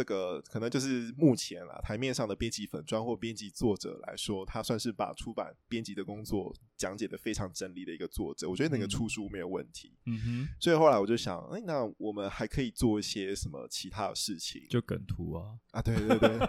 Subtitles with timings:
[0.00, 8.48] 这个可能就是目前啊台面上的编辑粉专或编辑作者来说，他算是把出版编辑的工作讲解的非常整理的一个作者。
[8.48, 9.92] 我觉得那个出书没有问题。
[10.06, 10.48] 嗯哼。
[10.58, 14.62] 所以后来我就想，哎，那我们还可以做一些什么其他的事情？
[14.70, 16.38] 就梗图啊啊，对对对。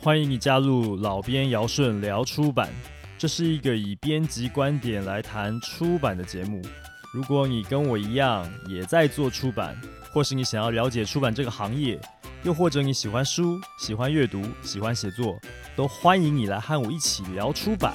[0.00, 2.72] 欢迎你加入老编尧舜聊出版，
[3.18, 6.62] 这是一个以编辑观点来谈出版的节目。
[7.12, 9.76] 如果你跟我一样也在做出版，
[10.12, 12.00] 或是你想要了解出版这个行业，
[12.44, 15.36] 又或者你喜欢书、喜欢阅读、喜欢写作，
[15.74, 17.92] 都欢迎你来和我一起聊出版。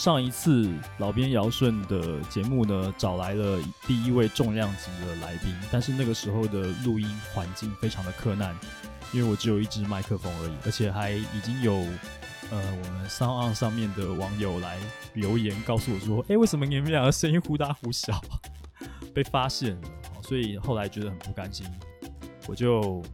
[0.00, 8.56] 上一次老编尧舜的节目呢，找来了第一位重量级的来宾，但是那个时候的录音环境非常的克难，
[9.12, 11.74] 因为我只有一支麦克风而已，而且还已经有
[12.50, 14.78] 呃我们 s o n 上面的网友来
[15.12, 18.18] 留言告诉我说，哎，为什么你们两个声音忽大忽小？
[19.12, 19.88] 被发现了，
[20.22, 21.66] 所以后来觉得很不甘心，
[22.48, 23.04] 我就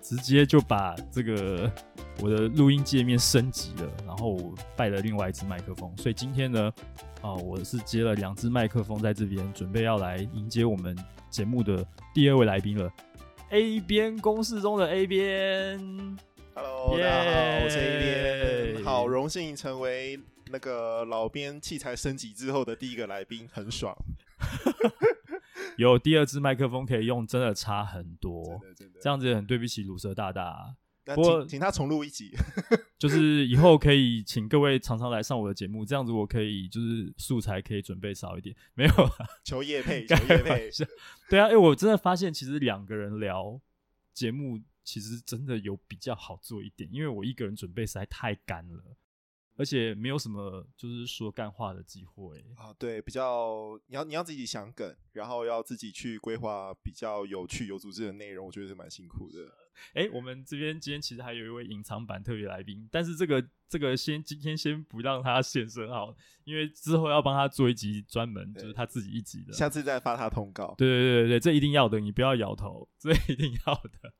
[0.00, 1.68] 直接就把这个。
[2.20, 6.72] 我的录音界面升级了，然后我带了另外一支麦克风，所以今天呢，
[7.20, 10.96] 啊，我是接了两支麦克风在这边，准备要来迎接我们
[11.28, 12.90] 节目的第二位来宾了。
[13.50, 15.78] A 边公式中的 A 边
[16.54, 17.02] ，Hello，yeah!
[17.02, 20.18] 大家好，我是 A 边，好荣幸成为
[20.50, 23.94] 那个老编器材升级之后的第一个来宾，很爽。
[25.76, 30.76] 有第二支麦克风可以用，真的差很多，真的真的，这样子也很对不起鲁蛇大大。
[31.04, 32.32] 不过，请他重录一集，
[32.98, 38.56] 就是以后可以请各位常常来上我的节目，这样子我可以就是素材可以准备少一点。
[38.72, 38.92] 没有
[39.44, 40.70] 求叶配， 求叶配，
[41.28, 43.60] 对啊，因为我真的发现，其实两个人聊
[44.14, 48.96] 节目，其实真的有比较好做一点，因为我一个人准备实在太干了。
[49.56, 59.38] 而且没有什么就是说干话的机会啊，对，比较你要你要自己想梗，然后要自己去规划比较有趣有组织的内容，我觉得是蛮辛苦的。
[59.92, 66.14] 哎、欸，我们这边今天其实还有一位隐藏版特别来宾，但是这个这个先今天先不让他现身好，
[66.44, 70.74] 因为之后要帮他做一集专门就是他自己一集的，下次再发他通告。
[70.78, 74.14] 对对对对，这一定要的，你不要摇头，这一定要的。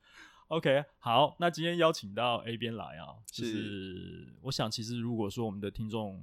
[0.49, 6.23] OK，好，那今天邀请到 A 边来啊，就是，是我想其实如果说我们的听众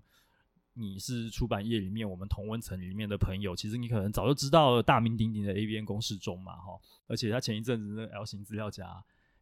[0.74, 8.86] 你是出版业里面我们同温层里面的朋友，其实你可能早就知道了大名鼎鼎的 A 边公式中嘛，哈，而且他前一阵子那 L 型资料夹，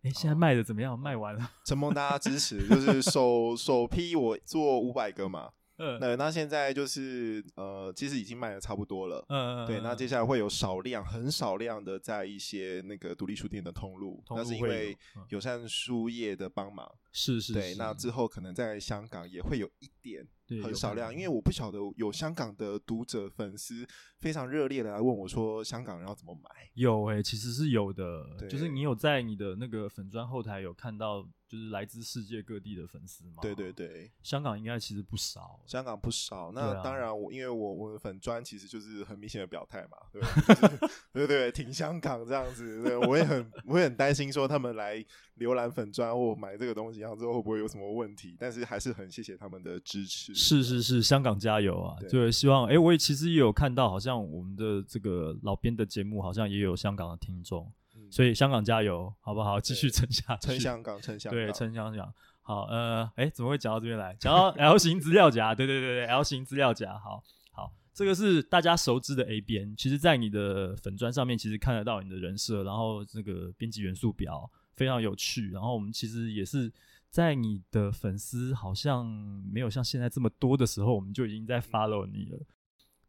[0.02, 0.94] 哎、欸，现在卖的怎么样？
[0.94, 5.52] 哦、卖完了，承蒙大家支持，就是首首批我做五百个嘛。
[5.80, 9.26] 嗯，那那现在就是呃，其实已经卖的差不多了。
[9.30, 9.68] 嗯嗯。
[9.68, 14.96] 对，那接下来会有少量、很少量的在一些那个独立书店的通路，那是因为
[15.30, 16.88] 友善书业的帮忙。
[17.12, 17.54] 是是。
[17.54, 20.28] 对，那之后可能在香港也会有一点。
[20.64, 23.88] 很少量，因为我不晓得有香港的读者粉丝
[24.18, 26.50] 非常热烈的来问我说，香港人要怎么买？
[26.74, 33.36] 有诶、欸，其实是有的，就是你有在你的那个粉专后台有看到，就是来自世界各地的粉丝吗？
[33.44, 36.52] 对对对，香港应该其实不少，香港不少。
[36.52, 40.28] 那当然我，我因为我我的粉专其实就是很明显的表态嘛，对吧？
[41.14, 45.06] 就是、对，对对，挺香港这样子，对，我也很我也很担心说他们来
[45.40, 48.36] 浏览粉专或买这个东西，然后之后会不会有什么问题？
[48.40, 50.36] 但是还是很谢谢他们的支持。
[50.36, 51.98] 是是是，香港加油啊！
[52.08, 59.60] 就希望哎、欸，我也其实也有看到，好像我们的这个老编的节目，好像也有香港的听众、嗯，所以香港加油，好不好？
[59.60, 62.14] 继续撑下去，撑香港，撑香港，对，撑香港。
[62.42, 64.16] 好，呃，哎、欸，怎么会讲到这边来？
[64.20, 69.76] 讲到 L 型资料夹，对对对对，L 型资料夹，好好，这个是大家熟知的 A 编。
[69.78, 74.50] 其实，在你的粉砖上面，其实看得到你的人设，然后这个编辑元素表
[74.80, 75.50] 非常有趣。
[75.52, 76.72] 然后我们其实也是。
[77.12, 79.04] 在你的粉丝好像
[79.52, 82.40] 没有像现在这么多的时候，我们就已经在 follow 你了。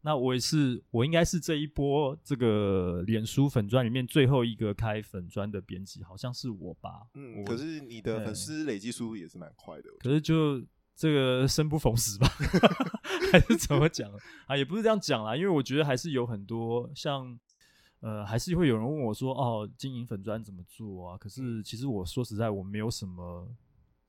[0.00, 7.08] 那我也是，我应该是这一波这个脸书粉专里面最后一个开粉专的编辑，好像是我吧？
[7.12, 9.90] 嗯，可是你的粉丝累积速度也是蛮快的。
[9.98, 10.64] 可是就
[10.96, 12.26] 这个生不逢时吧，
[13.30, 14.10] 还是怎么讲
[14.48, 14.56] 啊？
[14.56, 17.38] 也不是这样讲啦，因为我觉得还是有很多像
[18.00, 21.16] 呃，还是会有人问我说，哦，经营粉砖怎么做啊？
[21.16, 23.48] 可是其实我说实在，我没有什么。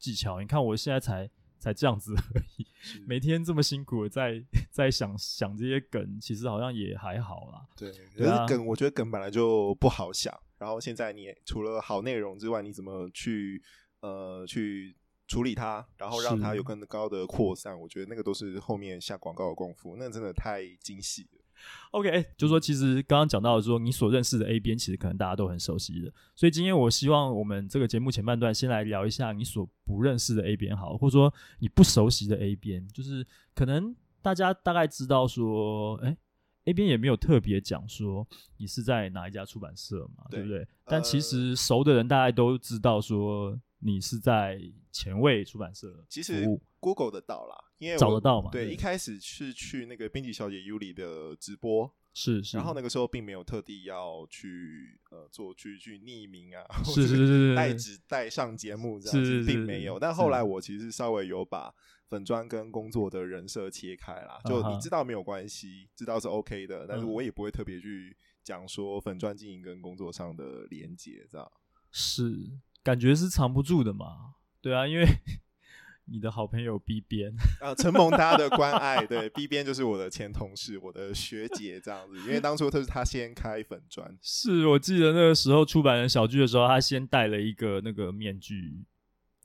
[0.03, 1.29] 技巧，你看我现在才
[1.59, 2.65] 才这样子而已，
[3.05, 4.43] 每天这么辛苦的在
[4.73, 7.67] 在想想这些梗，其实好像也还好啦。
[7.77, 10.35] 对，可是梗，我觉得梗本来就不好想。
[10.57, 13.61] 然后现在你除了好内容之外，你怎么去
[13.99, 14.97] 呃去
[15.27, 17.79] 处理它，然后让它有更高的扩散？
[17.79, 21.40] 我觉得那个都是后面下广告的功夫，那真的太精细了。
[21.91, 26.11] OK，欸，就是说，其实刚刚讲到的说，你所认识的 A 边，其实可能大家都很熟悉的。
[26.35, 36.17] 所以今天我希望我们这个节目前半段先来聊一下你所不认识的 A 边，好，或者说你不熟悉的 A 边，就是可能大家大概知道说，哎，欸
[36.65, 38.25] ，A 边也没有特别讲说
[38.57, 40.67] 你是在哪一家出版社嘛，对，对不对？
[40.85, 44.61] 但其实熟的人大概都知道说你是在
[44.91, 46.45] 前卫出版社，其实
[46.79, 47.55] Google 得到啦。
[47.77, 48.51] 因为找得到嘛？
[48.51, 59.97] 对，一开始是去那个编辑小姐 Yuli 的直播，是是，然后那个时候并没有特地要去呃做去去匿名啊，是是是带纸带上节目这样子，是并没有。
[59.97, 61.73] 但后来我其实稍微有把
[62.07, 71.51] 粉砖跟工作的人设切开啦，就你知道没有关系，知道是 OK 的，但是我也不会特别去讲说粉砖经营跟工作上的连接，这样
[71.89, 72.47] 是
[72.83, 74.35] 感觉是藏不住的嘛？
[74.61, 75.05] 对啊，因为。
[76.05, 77.31] 你的好朋友 B 边
[77.61, 82.17] 啊，承蒙大家的关爱，对 B 边就是我的前同事，我的学姐这样子。
[82.21, 88.83] 因为当初他是他先开粉砖， 是我记得那个时候出版人小聚的时候，他先戴了一个那个面具。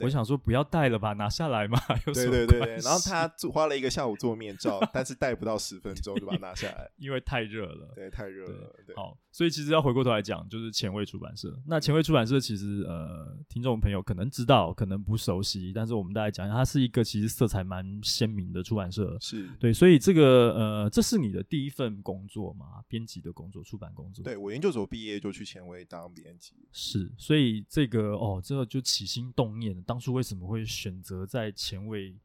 [0.01, 1.79] 我想说不要戴了吧，拿下来嘛。
[2.07, 7.93] 对对对对，然后他花了一个下午做面罩，但是戴不到十分钟就把它拿下来，因为太热了。
[7.95, 8.75] 对，太热了。
[8.85, 11.55] 对，好，所以其实要回过头来讲，就是前卫出版社。
[11.67, 19.15] 那前卫出版社其实呃，听众朋友可能知道，可能不熟悉，但是我们大概讲一下，它是一个其实色彩蛮鲜明的出版社。
[19.21, 22.83] 是对，所以这个呃，这是你的第一份工作嘛？
[22.89, 24.25] 编辑的工作，出版工作。
[24.25, 26.55] 对，我研究所毕业就去前卫当编辑。
[26.73, 29.83] 是，所以这个哦，这个就起心动念。
[29.83, 32.17] 当初为什么会选择在前卫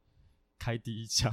[0.58, 1.30] 开第一枪？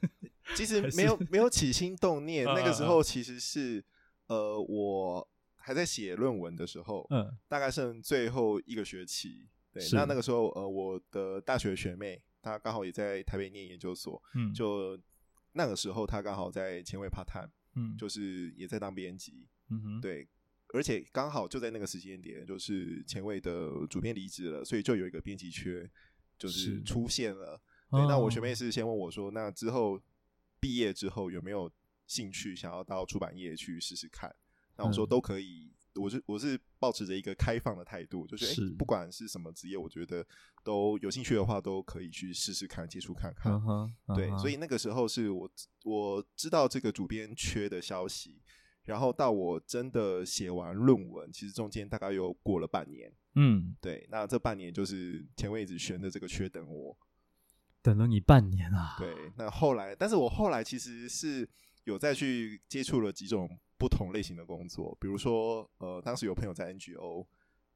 [0.54, 3.82] 其实没有没有起心动念，那个时候其实是
[4.26, 9.48] 呃，我还在写论文的时候，嗯，大概剩最后一个学期。
[9.72, 14.98] 对，那那个时候呃，我的大学学妹她刚好也在台北念研究所，嗯，就
[15.52, 20.28] 那个时候她刚好在前卫 part time，嗯，就是也在当编辑，嗯哼，对。
[20.74, 25.86] 而且刚好就在那个时间点，就是前卫的主编离职了，所以就有一个编辑缺，
[26.38, 27.60] 就是出现了。
[27.90, 30.00] 对，那我学妹是先问我说：“那之后
[30.58, 31.70] 毕业之后有没有
[32.12, 34.34] 兴趣想要到出版业去试试看？”
[34.76, 40.26] 那我说都可以，我是我是保持着一个开放的态度，就是哎、欸，不管是什么职业，我觉得
[40.62, 43.52] 都有兴趣的话，都可以去试试看，接触看看。
[44.14, 45.50] 对，所以那个时候是我
[45.84, 48.42] 我知道这个主编缺的消息。
[48.84, 53.12] 然后到我真的写完论文，其实中间大概又过了半年。
[53.36, 56.98] 嗯，对，那这半年就是前位一直悬着这个缺等我，
[57.80, 58.96] 等了你半年啊。
[58.98, 61.48] 对，那后来，但是我后来其实是
[61.84, 67.26] 有再去接触了几种不同类型的工作，比如说，呃，当时有朋友在 NGO，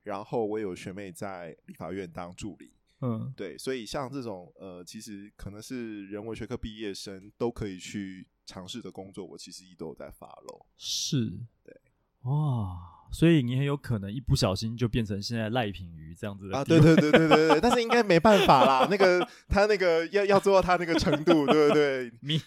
[0.04, 2.72] 然后我有学妹在立法院当助理。
[3.00, 10.64] 嗯，对，所以像这种呃，其实可能是人文学科毕业生都可以去尝试的工作，我其实一都有在 follow。
[10.78, 11.78] 是，对，
[12.22, 16.62] 哇，所以你很有可能一不小心就变成现在赖品瑜这样子的啊？
[16.62, 22.12] 对对对对对对， 但是应该没办法啦，那个他那个要要做到他那个程度，对不对？
[22.20, 22.38] 迷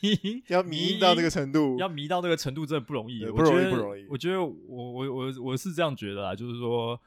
[0.46, 4.06] 要迷到那个程度，要迷到那个程度，真的不容易，不容易，不容易。
[4.12, 7.02] 我觉得我我我我是这样觉得啦，就是说。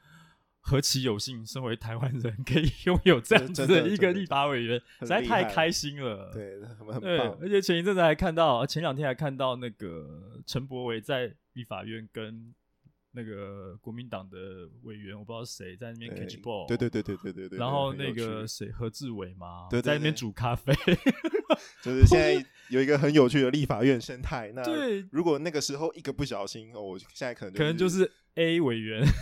[0.65, 6.31] 何其有幸，身为台湾人，可以拥有这样子的一个立法委员，实在太开心了。
[6.33, 12.55] 对，很对，而且前一阵子还看到，前两天还看到那个陈柏维在立法院跟
[13.13, 16.67] 那个国民党的委员，我不知道谁在那边 catch ball。
[16.67, 17.59] 对对对对对对对。
[17.59, 20.73] 然后那个谁何志伟嘛，对在那边煮咖啡。
[21.83, 24.51] 就是现在 有一个很有趣的立法院生态。
[24.55, 24.63] 那
[25.11, 28.11] 如果那个时候一个不小心，哦，我现在可能可能就是。
[28.35, 29.13] A 委员、欸、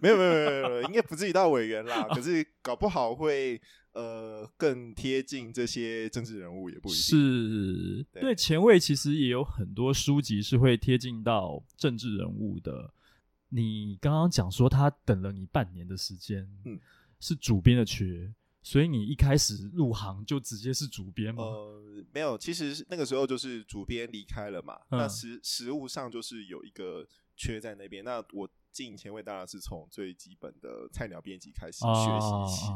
[0.00, 2.06] 没有没有没有没有，应该不至于到委员啦。
[2.14, 3.60] 可是搞不好会
[3.94, 7.00] 呃更贴近这些政治人物也不一定。
[7.00, 12.94] 是，对，对前卫其实也有很多书籍是会贴近到政治人物的。
[13.50, 16.80] 你刚刚讲说他等了你半年的时间，嗯，
[17.20, 21.44] 是主编的缺，所以你一开始入行就直接是主编吗？
[21.44, 24.80] 呃，没有，其实那个时候就是主编离开了嘛。
[24.88, 28.02] 嗯、那实实物上就是有一个缺在那边。
[28.02, 28.48] 那我。
[28.72, 32.72] 进前卫当然是从最基本的菜鸟编辑开始学习起，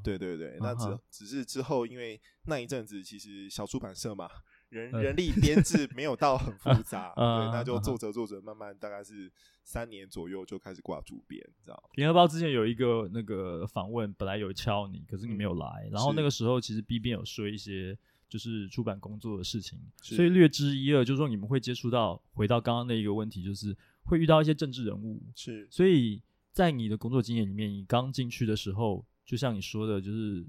[0.00, 0.56] 对对对。
[0.60, 4.30] 那只只是之后，因为那一阵子其实小出版社嘛，
[4.72, 9.30] 人人力编制没有到很复杂， 对，那就做着做着，慢慢大概是
[9.62, 11.90] 三年左右就开始挂主编，知道。
[11.94, 15.88] 联合报之前有一个那个访问，本来有敲你，可是你没有来。
[15.92, 17.96] 然后那个时候其实 B 编有说一些
[18.28, 22.22] 就是出版工作的事情，所以略知一二，就是说你们会接触到。
[22.32, 23.76] 回到刚刚那一个问题，就是。
[24.04, 30.44] 会遇到一些政治人物，是，所以在你的工作经验里面，你刚进去的时候，就像你说的，就是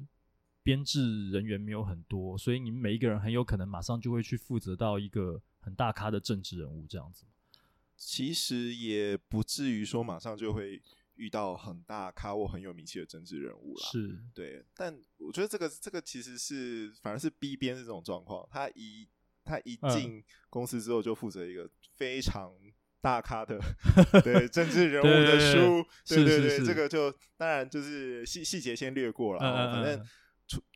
[0.63, 7.25] 编制人员没有很多，所以你们每一个人很有可能马上就会去负责到一个很大咖的政治人物这样子？
[7.95, 10.81] 其实也不至于说马上就会
[11.15, 13.89] 遇到很大咖或很有名气的政治人物啦。
[13.91, 19.07] 是对，但我觉得这个这个其实是反而是 B 边这种状况，他一
[19.43, 22.51] 他一进公司之后就负责一个非常
[22.99, 23.59] 大咖的
[24.23, 29.39] 对政治人物的书，对对对，这个就当然就是细细节先略过了，
[29.71, 30.05] 反正。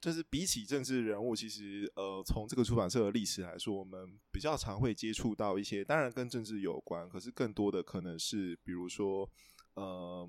[0.02, 9.30] 就是比起政治人物，其实呃，从这个出版社的历史来说，我们比较常会接触到一些，当然跟政治有关，可是更多的可能是，比如说
[9.76, 10.28] 呃，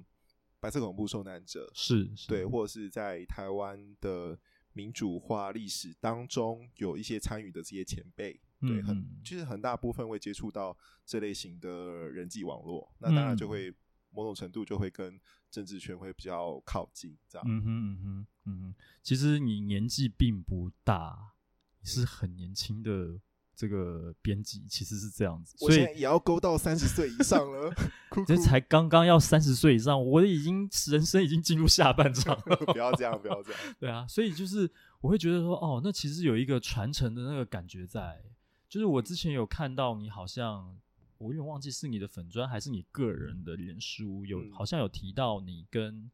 [0.60, 4.38] 白色恐怖受难者是，是对，或者是在台湾的
[4.72, 10.76] 民主化历史当中有一些参与的这些前辈，嗯、对，很其实很大部分会接触到
[11.06, 11.70] 这类型的
[12.08, 13.72] 人际网络，那当然就会。
[14.10, 17.46] 某种程度就会跟政治圈会比较靠近，这样。
[17.48, 18.74] 嗯哼嗯哼嗯哼。
[19.02, 21.32] 其实你年纪并不大，
[21.80, 23.20] 你是很年轻的
[23.54, 25.56] 这个编辑，其实是这样子。
[25.60, 27.72] 我现在也要勾到三十岁以上了，
[28.26, 32.56] 这才刚刚要三十岁以上，我已经人生已经进入下半场了。
[32.72, 33.60] 不要这样，不要这样。
[33.78, 38.22] 对啊，所以就是我会觉得说，哦，那其实有一个传承的那个感觉在，
[38.68, 40.78] 就是我之前有看到你好像。
[41.18, 46.10] 我有点忘记是你的粉砖还是你个人的脸书，有、嗯、好像有提到你跟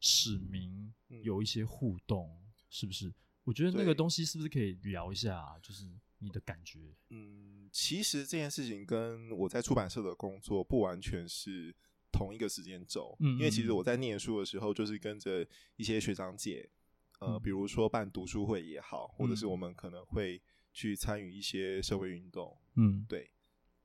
[0.00, 3.12] 史明有一些互动，嗯、是不是？
[3.44, 5.56] 我觉得那个东西是不是可以聊一下、啊？
[5.62, 5.88] 就是
[6.18, 6.94] 你的感觉。
[7.10, 11.74] 嗯，其实这件事情跟我在出版社的工作不完全是
[12.12, 15.46] 同一个时间轴，嗯，因为其实我在念书的时候就是跟着
[15.76, 16.68] 一些学长姐，
[17.20, 23.30] 呃，嗯、比如说办读书会也好，或者是我们可能会去参与一些社会运动，嗯，对。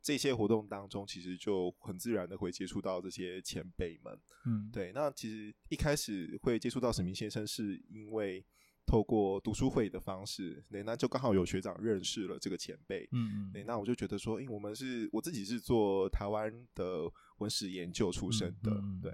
[0.03, 4.91] 这些活动当中，其实就很自然的会接触到这些前辈们，嗯，对。
[4.93, 8.45] 那其实一开始会接触到史明先生，是因为
[8.85, 13.63] 透过读书会的方式，对，那就刚好有学长认识了这个前辈，嗯嗯，对。
[13.63, 19.11] 那我就觉得说，因为我们是我自己是做台湾的文史研究出身的，嗯嗯，对，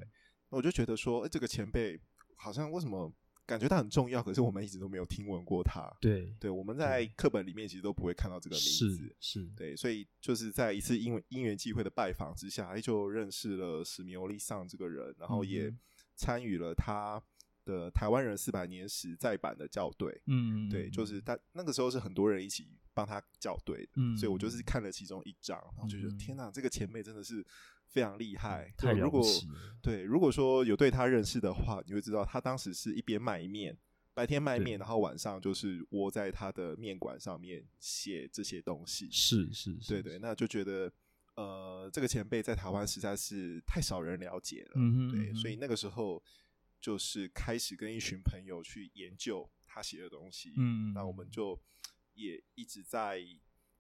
[0.50, 2.02] 那我就觉得说，哎，这个前辈
[2.36, 3.14] 好像为什么？
[3.50, 5.92] 感觉他很重要，可是我们一直都没有听闻过他。
[6.00, 8.96] 对，对，我们在课本里面其实都不会看到这个名字。
[8.96, 15.74] 是，是对，所以就是在一次因为因缘际会的拜访之下，就认识了史密欧利桑这个人，然后也
[16.16, 17.20] 参与了他
[17.66, 20.22] 的台湾人四百年史再版的校对。
[20.28, 23.94] 嗯，对，就是他那个时候是很多人一起帮他校对的。
[23.96, 27.44] 嗯，所以我就是看了其中一章，然后就觉得、嗯、天哪，这个前辈真的是。
[27.90, 29.54] 非常厉害，太了不起了。
[29.54, 33.76] 如果对，如果说有对他认识的话，你会知道他当时是一边卖面，
[34.14, 39.10] 白天卖面，然后晚上就是窝在他的面馆上面写这些东西。
[39.12, 40.92] 是是，是，对对，那就觉得
[41.36, 44.72] 呃，这个前辈在台湾实在是太少人了解了。
[44.76, 46.24] 嗯哼，对，所以那个时候
[46.80, 50.54] 就是开始跟一群朋友去研究他写的东西。
[50.58, 51.60] 嗯，那我们就
[52.14, 53.22] 也一直在。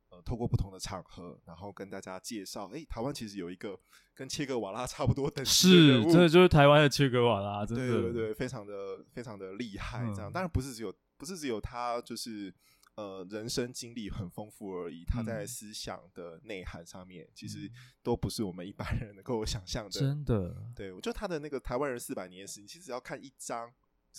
[0.10, 3.78] 呃，透过不同的场合，然后跟大家介绍，哎、欸，台湾其实有一一个
[4.16, 8.74] 跟切格瓦拉差不多等级的人物，是，真的就是台湾的切格瓦拉，真的对对对，非常的
[9.12, 10.00] 非常的厉害。
[10.16, 12.54] 这样，嗯、当然不是只有不是只有他，就是
[12.96, 15.04] 呃，人生经历很丰富而已。
[15.04, 17.70] 他在思想的内涵上面，嗯、其实
[18.01, 19.92] 都不是我们一般人能够想象的。
[19.92, 23.70] 真的，对，我觉得他的那个台湾人四百年史，你其实要看一章。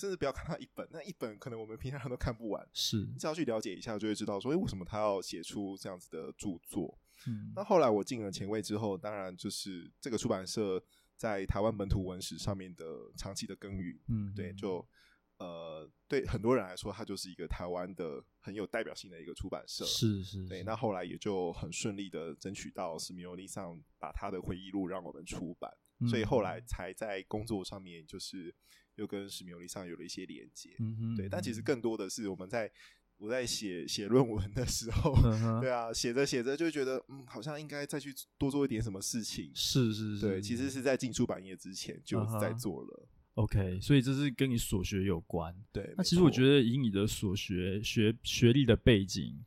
[0.01, 2.67] 甚至不要看他一本，那一本可能我们平常都看不完。
[2.73, 6.99] 是，你只要去了解一下，就会知道说，哎，为什么他要写出这样子的著作？
[7.27, 10.83] 嗯，那后来我进了前卫之后，当然就是这个出版社
[11.19, 14.01] 在台湾本土文史上面的长期的耕耘。
[14.09, 14.83] 嗯，对，就
[15.37, 19.85] 呃，对很多人来说，它就是一个台湾的很有代表性的一个出版社。
[19.85, 20.63] 是是，是，对。
[20.63, 28.55] 那后来也就很顺利的争取到史密欧利桑把他的回忆录让我们出版，嗯，所以后来才在工作上面就是。
[28.97, 32.71] 又跟史密欧利上有了一些连接，嗯哼，对，但其实更多的是我们在
[33.17, 43.09] 我在写写论文的时候，嗯、对啊，写着写着就觉得，嗯，好像应该再去多做一点什么事情，是是是，对，其实是在进出版业之前就在做了。
[43.35, 45.95] OK，所以这是跟你所学有关，对。
[45.97, 49.39] 那其实我觉得以你的所学学学历的背景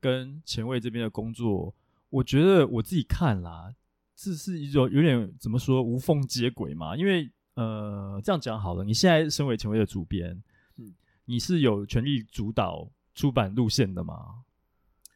[0.00, 1.74] 跟前卫这边的工作，
[2.10, 3.74] 我觉得我自己看啦，
[4.16, 7.30] 这是一种有点怎么说无缝接轨嘛，因为。
[7.58, 8.84] 呃，这样讲好了。
[8.84, 10.40] 你现在身为前卫的主编，
[10.76, 14.44] 嗯，你是有权利主导出版路线的吗？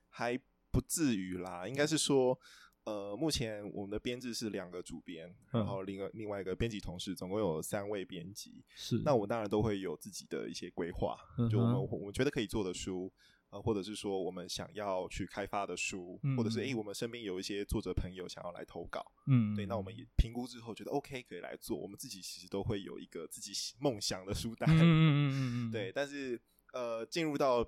[0.09, 0.37] 还
[0.73, 2.37] 不至于啦，应该是说，
[2.83, 8.65] 呃，目前我们的编制是两个主编，然后另外另外一个编辑同事，总共有三位编辑。
[8.75, 13.09] 是，那我当然都会有自己的一些规划，嗯、就我们我们觉得可以做的书。
[13.53, 21.77] 呃，或者是说我们想要去开发的书，嗯、或者是诶、欸，我们身边有一些作者朋友想要来投稿，嗯，对，那我们也评估之后觉得 OK，可以来做。
[21.77, 25.93] 我们自己其实都会有一个自己梦想的书单，嗯嗯嗯嗯，对。
[25.93, 26.41] 但是
[26.73, 27.63] 呃，进入到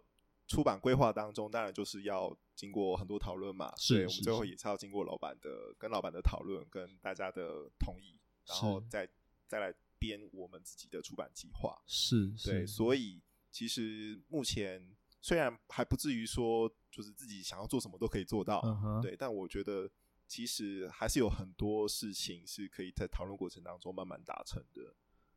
[0.49, 3.71] 出版规划当中，当然就是要经过很多讨论嘛。
[3.77, 9.07] 是，我们最后也是要经过老板的跟老板的讨论，跟大家的同意，然后再
[9.47, 11.79] 再来编我们自己的出版计划。
[11.87, 14.83] 是，对，所以其实目前
[15.25, 19.91] 虽然还不至于说就是自己想要做什么都可以做到，嗯、对，但我觉得
[20.27, 24.95] 其实还是有很多事情是可以在讨论过程当中慢慢达成的。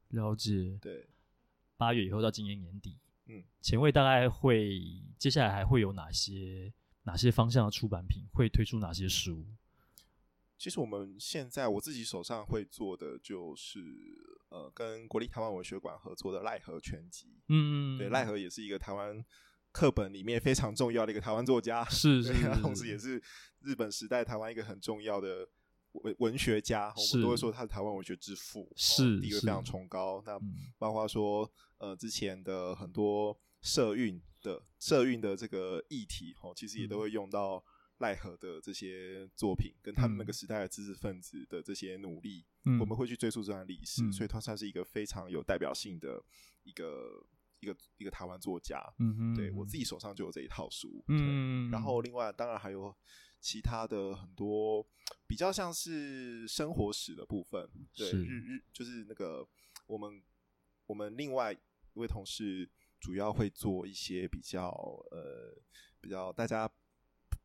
[0.10, 1.08] 了解，对，
[1.78, 3.00] 八月以后到今年年底。
[3.28, 4.78] 嗯，前卫大概会
[5.18, 8.26] 接下来还会有哪些哪些方向的出版品？
[8.34, 9.46] 会推出哪些书？
[10.58, 13.80] 其实我们现在我自己手上会做的就是
[14.50, 17.40] 呃，跟国立台湾文学馆合作的赖和全集。
[17.48, 19.24] 嗯，对，赖和也是一个台湾
[19.78, 23.22] 课本里面非常重要的一个台湾作家，是 是，是，他同时也是
[23.62, 25.48] 日本时代台湾一个很重要的
[25.92, 30.24] 文文学家，我们都会说他是台湾文学之父，是地位非常崇高。
[30.26, 30.40] 那
[30.80, 31.52] 包括说。
[31.80, 37.64] 呃，之前的很多社运的社运的这个议题，哦，其实也都会用到
[38.00, 46.20] 奈何的这些作品，跟他们那个时代的知识分子的这些努力，嗯、我们会去追溯这段历史，嗯、所以他算是一个非常有代表性的
[46.64, 47.24] 一个
[47.60, 48.82] 一个一个台湾作家。
[49.00, 51.04] 嗯哼，对我自己手上就有这一套书。
[51.08, 52.96] 嗯，然后另外当然还有
[53.40, 54.86] 其他的很多
[55.28, 59.48] 比较像是生活史的部分，对，日日就是那个
[59.86, 60.22] 我们
[60.86, 61.56] 我们另外。
[61.94, 64.70] 一位同事主要会做一些比较
[65.10, 65.60] 呃
[66.00, 66.70] 比较大家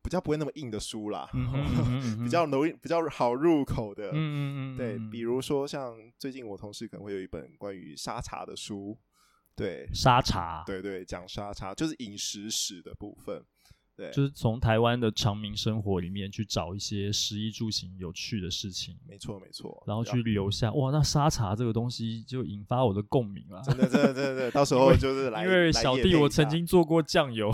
[0.03, 8.95] 比较不会那么硬的书啦，嗯哼嗯哼 比较容易比较好入口的，嗯嗯嗯，对，比如说像最近我同事可能会有一本关于沙茶的书，
[9.55, 13.43] 对，沙茶，对对，讲沙茶就是饮食史的部分。
[13.95, 27.51] 对，就是从台湾的长民生活里面去找一些食衣住行有趣的事情，没错没错，然后去留下哇，那沙茶这个东西就引发我的共鸣了，真的真的真的，到时候就是来，因为小弟我曾经做过酱油，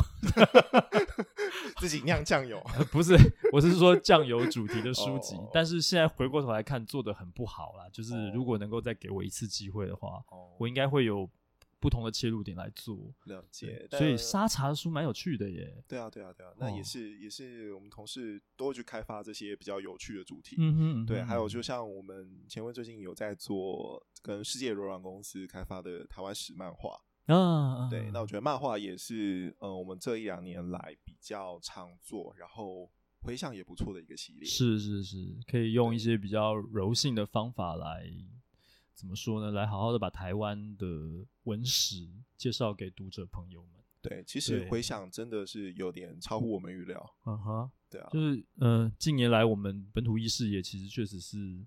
[1.75, 3.17] 自己酿酱油， 不是，
[3.51, 10.23] 我是说酱油主题的书籍，但是现在回过头来看做的很不好啦，就是如果能够再给我一次机会的话，
[10.57, 11.29] 我应该会有。
[11.79, 15.81] 不同的切入点来做了解，所以沙茶的书蛮有趣的耶。
[15.87, 20.57] 对啊，对啊，对啊，那也是、哦、也是我们同事都会去开发这些比较有趣的主题。
[20.59, 26.99] 嗯哼，对，还有就像我们前卫最近有在做跟世界柔软公司开发的台湾史漫画
[27.33, 27.89] 啊。
[27.89, 34.43] 对，那我觉得漫画也是呃我们这一两年来比较常做，然后回想也不错的一个系列。
[34.43, 38.11] 是是是，可以用一些比较柔性的方法来。
[38.99, 39.51] 怎么说呢？
[39.51, 40.85] 来好好的把台湾的
[41.43, 43.81] 文史介绍给读者朋友们。
[44.01, 47.15] 对，其实回想真的是有点超乎我们预料。
[47.25, 51.65] 嗯哼，对啊，就是呃，近年来我们本土意识也其实确实是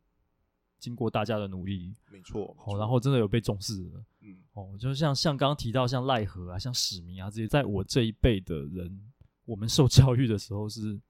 [0.79, 2.55] 经过大家的努力，没错。
[2.66, 4.05] 哦，然后真的有被重视了。
[4.21, 9.11] 嗯，哦，就像像刚刚提到像赖和啊，像史明啊这些，在我这一辈的人，
[9.47, 11.01] 我们受教育的时候是。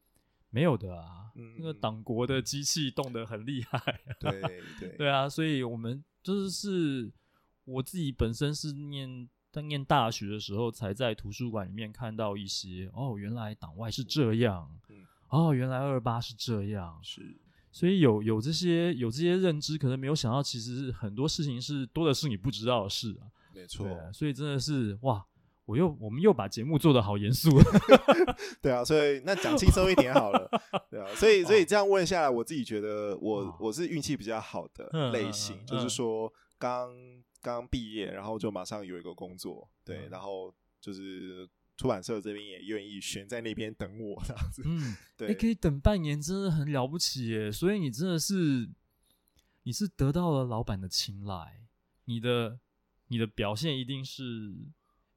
[0.54, 4.38] 没有的啊，嗯、那个党国的机器动得很厉害，啊，对
[4.78, 7.12] 对 对啊，所以我们就是是
[7.64, 17.36] 我自己本身是念在念大学的时候，才在图书馆里面看到一些哦，原来党外是这样，嗯、哦，原来二八是这样，是，
[17.70, 25.24] 所以有有这些有这些认知，可能没有想到，其实很多事情是多的是你不知道的事啊，没错，啊，所以真的是哇。
[25.72, 27.48] 我又，我们又把节目做得好严肃，
[28.60, 30.50] 对啊，所以那讲轻松一点好了，
[30.90, 36.90] 对啊，所以所以这样问下来，我自己觉得我我是运气比较好的类型，就是说刚
[37.40, 48.68] 刚毕业，然后就马上有一个工作，对，然后就是出版社这边也愿意悬在那边等我这样子，嗯，对，你可以等半年，真的很了不起耶，所以你真的是
[49.62, 51.62] 你是得到了老板的青睐，
[52.04, 52.58] 你的
[53.08, 54.54] 你的表现一定是。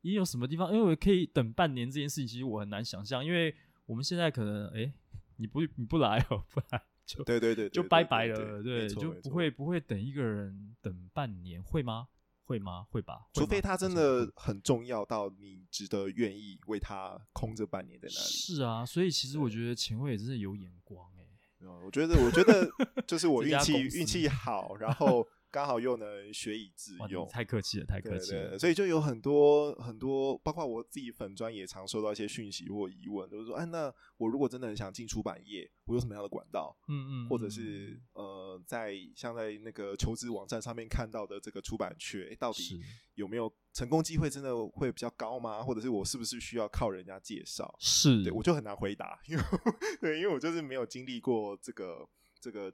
[0.05, 0.71] 你有什么地方？
[0.71, 3.25] 因为我可以等半年这件事情，其实我很难想象。
[3.25, 3.51] 因为
[3.87, 4.93] 我们现在可能，哎、欸，
[5.37, 12.07] 你不你不来哦，不来就对对对，就拜拜了，对，就不会不会等一个人等半年，会吗？
[12.43, 12.85] 会吗？
[12.91, 13.25] 会吧？
[13.33, 18.27] 除非他真的很重要到你值得愿意为他空着半年在那里。
[18.27, 21.67] 是啊，所以其实我觉得前卫也真的有眼光哎、欸。
[21.83, 22.69] 我觉得我觉得
[23.07, 25.27] 就是我运气运气 好，然后。
[25.55, 28.39] 刚好又能学以致用，太客气了，太客气了。
[28.39, 36.75] 对对对，所以就有很多很多，包括我自己粉专也常收到一些讯息或疑问，就是说，哎，那我如果真的很想进出版业，我有什么样的管道？
[36.89, 42.81] 嗯，嗯嗯，或者是呃，在像在那个求职网站上面看到的这个出版缺，欸，到底
[43.13, 44.29] 有没有成功机会？
[44.29, 45.63] 真的会比较高吗？
[45.63, 47.73] 或者是我是不是需要靠人家介绍？
[47.79, 49.43] 是，对我就很难回答，因为
[50.01, 52.05] 对，因为我就是没有经历过这个
[52.41, 52.73] 这个。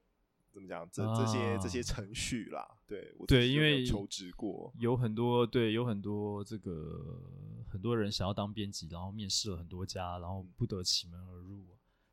[0.51, 0.87] 怎么讲？
[0.91, 7.21] 这这些、啊、这些程序啦，对我对，因为求职过，有很多对，有很多这个
[7.69, 11.65] 很多人想要当编辑，然后面试了很多家，然后不得其门而入。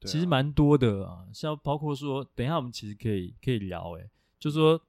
[0.02, 4.80] 其实蛮多的啊，像包括说，等一下我们其实可以可以聊、欸，诶，就是说，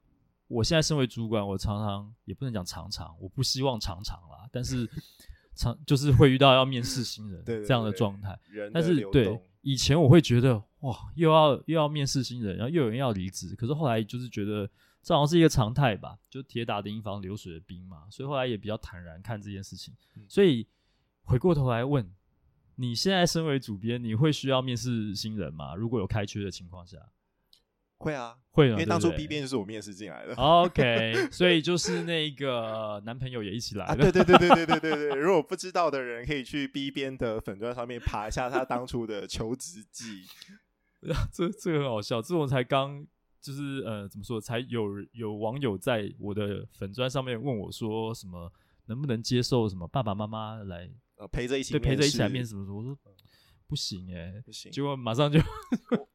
[0.47, 4.88] 我现在身为主管，我常常也不能讲常常，我不希望常常啦，但是
[5.55, 8.39] 常就是会遇到要面试新人这样的状态。
[8.71, 14.67] 但是对以前我会觉得哇，又要又要面试新人，然后又有人要离职，可是后来就是觉得
[15.03, 19.93] 这好像是一个常态吧，就铁打的营房流水的兵嘛，所以后来也比较坦然看这件事情。
[20.27, 20.65] 所以
[21.23, 22.12] 回过头来问。
[22.82, 25.75] 你现在身为主编，你会需要面试新人吗？
[25.75, 26.97] 如果有开缺的情况下，
[27.99, 30.33] 会啊，会，因为当初 B 编就是我面试进来的。
[30.35, 33.91] OK， 所以就是那个男朋友也一起来的。
[33.91, 35.15] 啊、对对对对对对对对。
[35.19, 40.23] 如果不知道的人，可以去 B 编的粉砖上面爬一下他当初的求职记。
[41.31, 43.05] 这这个很好笑，这种才刚
[43.41, 44.39] 就是呃，怎么说？
[44.39, 48.51] 才有有网友在我的粉砖上面问我说，什么
[48.85, 50.89] 能不能接受什么爸爸妈妈来。
[51.17, 52.73] 呃，陪着一起，对，陪着一起来面试什么。
[52.73, 52.97] 我说
[53.69, 54.71] 不行哎、欸，不行。
[54.71, 55.39] 结果马上就，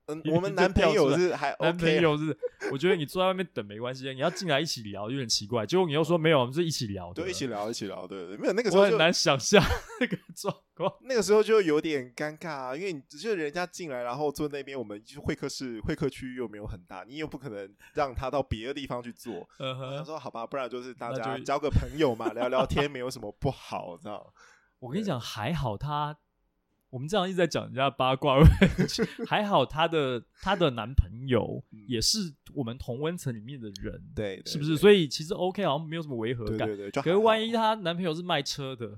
[0.06, 2.36] 嗯， 我们男朋友是还 OK，男朋友是，
[2.72, 5.64] 我觉得你坐在外面等没关系，你要进来一起聊有点奇怪。
[5.64, 9.62] 结果你又说没有，我们是一起聊的，对，一起聊，一起聊，对对，没有那个时候我很难想象
[10.00, 19.48] 那个状况， 那个时候就有点尴尬啊，因为你只是人家进来，然后坐那边，我们会客室会客区又没有很大，你又不可能让他到别的地方去坐。
[19.60, 24.34] 嗯哼，他说好吧，不然就是大家交个朋友嘛，聊聊天没有什么不好，知道。
[24.80, 26.14] 我跟你讲，还好他，
[26.94, 28.36] 我们这样一直在讲人家八卦，
[29.26, 34.76] 还好她的她的男朋友也是我们同温层里面的人，对，是不是？
[34.76, 36.68] 所以其实 OK，好像没有什么违和感。
[36.68, 38.96] 对对对，可是万一她男朋友是卖车的。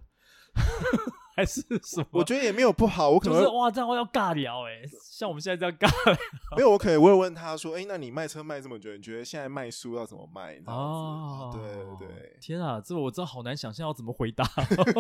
[1.35, 2.06] 还是什么？
[2.12, 3.11] 我觉得也没有不好。
[3.11, 6.18] 我可能、就是、哇，这样我要尬聊哎、欸，像我们现在这样尬聊。
[6.59, 12.37] 没有，我可以问问他说：“哎、欸，那你卖车卖这么久，你觉得现在卖书要怎么卖？”哦，对对。
[12.38, 14.44] 天啊，这我真的好难想象要怎么回答。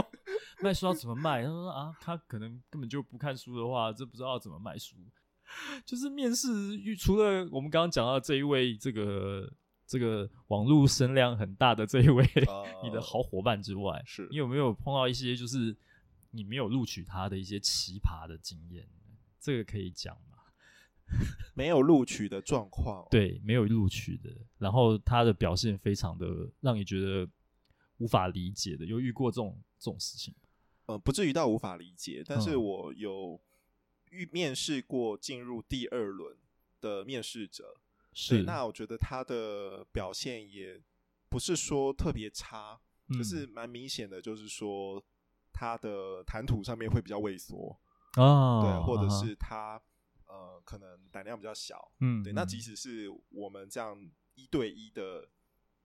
[0.62, 1.42] 卖书要怎么卖？
[1.42, 4.96] 他说啊，他可能根本就不看书的话，这不知道要怎么卖书。
[5.84, 6.48] 就是面试，
[6.96, 9.52] 除了我们刚刚讲到这一位，这个
[9.86, 15.76] 这个网络声量很大的这一位，哦、你的好伙伴之外，是你有没有碰到一些就是？
[16.32, 18.86] 你没有录取他的一些奇葩的经验，
[19.46, 20.38] 这个可以讲吗？
[21.54, 24.28] 没有录取的状况，对，没有录取的，
[24.58, 27.30] 然后他的表现非常的让你觉得
[27.98, 30.34] 无法理解的，有遇过这种这种事情？
[30.86, 33.40] 呃，不至于到无法理解，但是我有
[34.10, 36.36] 遇面试过进入第二轮
[36.80, 37.76] 的面试者，
[38.12, 40.82] 是，那我觉得他的表现也
[41.28, 42.80] 不是说特别差，
[43.10, 45.00] 嗯，就是蛮明显的，就是说。
[45.58, 47.74] 他的谈吐上面会比较畏缩
[48.16, 49.80] 哦，对，或者是他
[50.26, 52.32] 呃，可能胆量比较小，嗯，对。
[52.32, 53.96] 那即使是我们这样
[54.34, 55.28] 一对一的，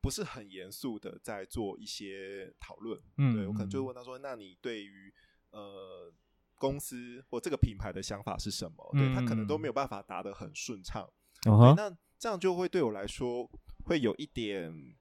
[0.02, 5.14] 不是很严肃的在做一些讨论，嗯，对，我可能就会问他说：“那你对于
[5.52, 6.12] 呃
[6.56, 11.08] 公司或这个品牌的想法是什么？”对，他可能都没有办法答得很顺畅，
[11.44, 13.50] 对，那这样就会对我来说
[13.86, 14.96] 会有一点，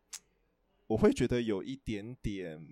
[0.88, 2.66] 我会觉得有一点点。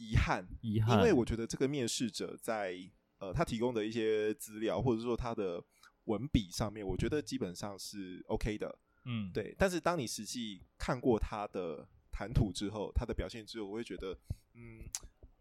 [0.00, 2.72] 遗憾，遗憾，因为我觉得这个面试者在
[3.18, 5.62] 呃，他提供的一些资料，或者说他的
[6.04, 9.54] 文笔上面，我觉得基本上是 OK 的，嗯，对。
[9.58, 14.16] 但是当你实际看过他的谈吐之后，他的表现之后，我会觉得，
[14.54, 14.84] 嗯，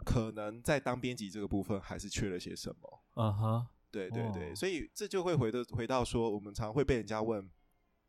[0.06, 3.04] 可能在当编辑这个部分还是缺了些什么。
[3.14, 7.50] 啊哈，对对对，所以这就会回的回到说，我们常会被人家问。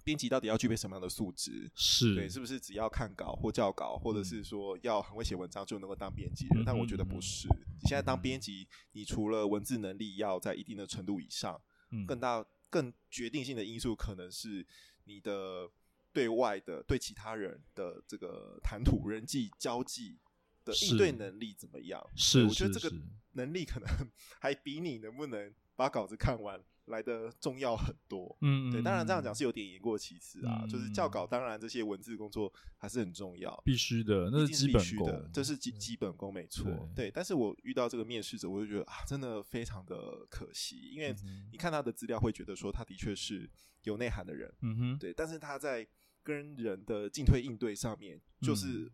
[0.09, 1.71] 编辑到底要具备什么样的素质？
[1.75, 6.63] 是对，是不是只要看稿或校稿，或者是说要很会写文章就能够当编辑人？
[6.63, 7.47] 嗯、但我觉得不是。
[7.47, 14.67] 你现在当编辑，你除了文字能力要在一定的程度以上，嗯、更大、更决定性的因素可能是
[15.05, 15.71] 你的
[16.11, 20.17] 对外的、对其他人的这个谈吐、人际交际
[20.65, 22.03] 的应对能力怎么样？
[22.17, 22.97] 是，我觉得这个
[23.33, 23.87] 能力可能
[24.41, 37.11] 还比你能不能把稿子看完来的重要很多，嗯，对，当然这样讲是有点言过其实啊，嗯、就是教稿，当然这些文字工作还是很重要，必须的，那是基本功，的，这是基基本功没错，对，对。
[37.11, 41.15] 但是我遇到这个面试者，我就觉得啊，真的非常的可惜，因为
[41.51, 43.49] 你看他的资料，会觉得说他的确是
[43.85, 45.87] 有内涵的人，嗯哼，对，但是他在
[46.23, 48.91] 跟人的进退应对上面，就是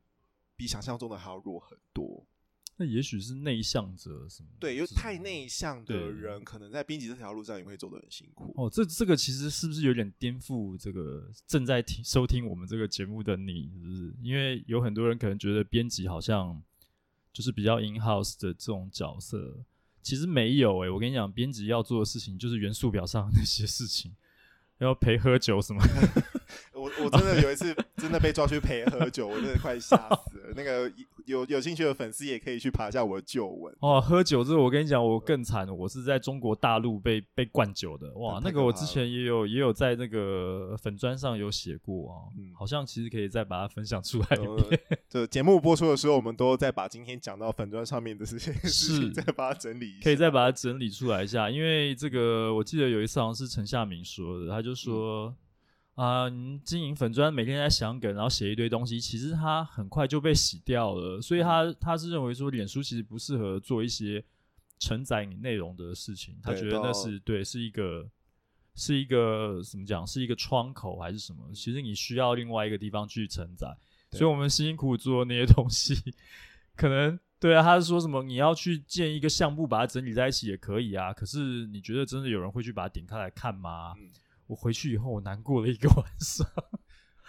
[0.57, 2.27] 比想象中的还要弱很多。
[2.77, 4.49] 那也许是内向者什么？
[4.59, 8.53] 对，因为太内向的人，可能在编辑这条路上也会走得很辛苦。
[8.57, 13.71] 哦，这这个其实是不是有点颠覆这个正在听收听我们这个节目的你？
[13.81, 14.15] 是不是？
[14.21, 16.61] 因为有很多人可能觉得编辑好像
[17.33, 19.65] 就是比较 in house 的这种角色，
[20.03, 24.13] 其实没有诶、欸，我跟你讲，编辑要做的事情就是元素表上那些事情，
[24.79, 25.81] 要陪喝酒什么。
[26.85, 30.53] 我我真的有一次 真的被抓去陪喝酒，我真的快吓死了。
[30.55, 30.91] 那个
[31.25, 33.99] 有有兴趣的粉丝也可以去爬一下我的旧闻哦。
[33.99, 38.13] 喝酒这个我跟你讲，我更惨，我是在中国大陆被被灌酒的。
[38.17, 44.81] 哇，那个我之前也有也有在那个粉砖上有写过啊，嗯，好像其实可以再把它分享出来一遍。
[45.09, 51.49] 就节目播出的时候，我们都再把今天讲到粉砖上面的这些事情再把它整理一下，可以再把它整理出来一下。
[51.49, 55.29] 因为这个我记得有一次好像是陈夏明说的，他就说。
[55.29, 55.37] 嗯
[55.95, 56.29] 啊、
[56.65, 61.21] 经营粉砖，每天在想梗，然后写一堆东西，其实他很快就被洗掉了。
[61.23, 64.25] 所以他他是认为说，脸书其实不适合做一些
[64.81, 66.37] 承载你内容的事情。
[66.43, 68.09] 他觉得那是对，是一个
[68.75, 71.39] 是一个怎么讲，是一个窗口还是什么？
[71.55, 73.73] 其实你需要另外一个地方去承载。
[74.11, 75.95] 所以我们辛辛苦苦做的那些东西，
[76.75, 81.13] 可能对啊，他是说什么你要去建一个项目，把它整理在一起也可以啊。
[81.13, 83.95] 可是你觉得真的有人会去把它点开来看吗？
[83.97, 84.11] 嗯
[84.55, 86.47] 我回去以后，我难过了一个 晚上，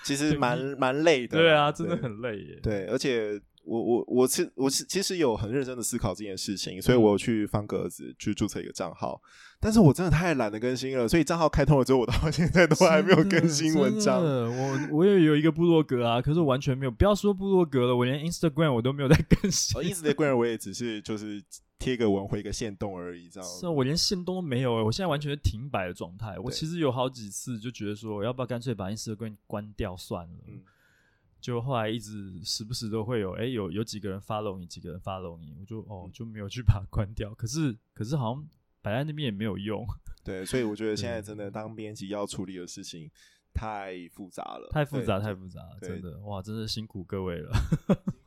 [0.03, 1.39] 其实蛮蛮累的。
[1.39, 2.59] 对啊，真的很累耶。
[2.61, 9.21] 对，而且我我我是我是其实有很认真的思考这件事情，所以我去方格子去注册一个账号，
[9.59, 14.23] 但是我真的太懒得更新了，所以账号开通了之后，我到现在都还没有更新文章。
[14.23, 19.79] 我我也有一个部落格啊，可是我完全没有，不要说部落格了，我连 Instagram 我都没有在更新。
[19.79, 21.43] 哦，Instagram 我也只是就是。
[21.77, 23.47] 贴个文回个线动而已，这样。
[23.47, 26.39] 是啊，我连线动都没有诶、欸，我现在完全是停摆的状态。
[26.39, 30.39] 我其实有好几次就觉得说，我要不要干脆把 Instagram 关掉算了？
[30.47, 30.61] 嗯。
[31.45, 37.31] 就后来一直时不时都会有，哎、欸，有有几个人 follow 你，几个人 follow 你，我就哦就没有去把它关掉。
[37.35, 38.43] 可是可是好像
[38.81, 39.85] 摆在那边也没有用。
[40.25, 43.11] 对，所以我觉得现在真的当编辑要处理的事情
[43.53, 47.51] 太复杂了，太复杂，太复杂了，真的哇，真的辛苦各位了。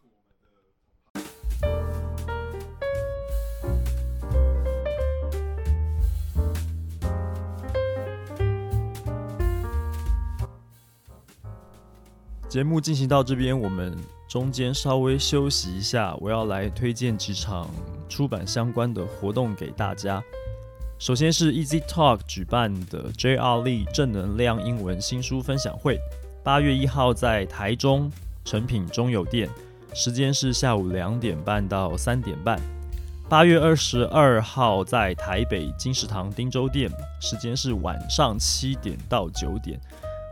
[12.48, 13.94] 节目进行到这边，我们
[14.26, 16.16] 中间稍微休息一下。
[16.18, 17.68] 我要来推荐几场
[18.08, 20.22] 出版相关的活动给大家。
[20.98, 23.58] 首先是 Easy Talk 举办的 J.R.
[23.58, 26.00] Lee 正能量英文新书分享会，
[26.42, 28.10] 八月一号在台中
[28.46, 29.46] 诚品中友店，
[29.92, 32.58] 时间是下午两点半到三点半。
[33.28, 39.78] 八月二十二号在台北金石堂汀州店，时间是晚上七点到九点。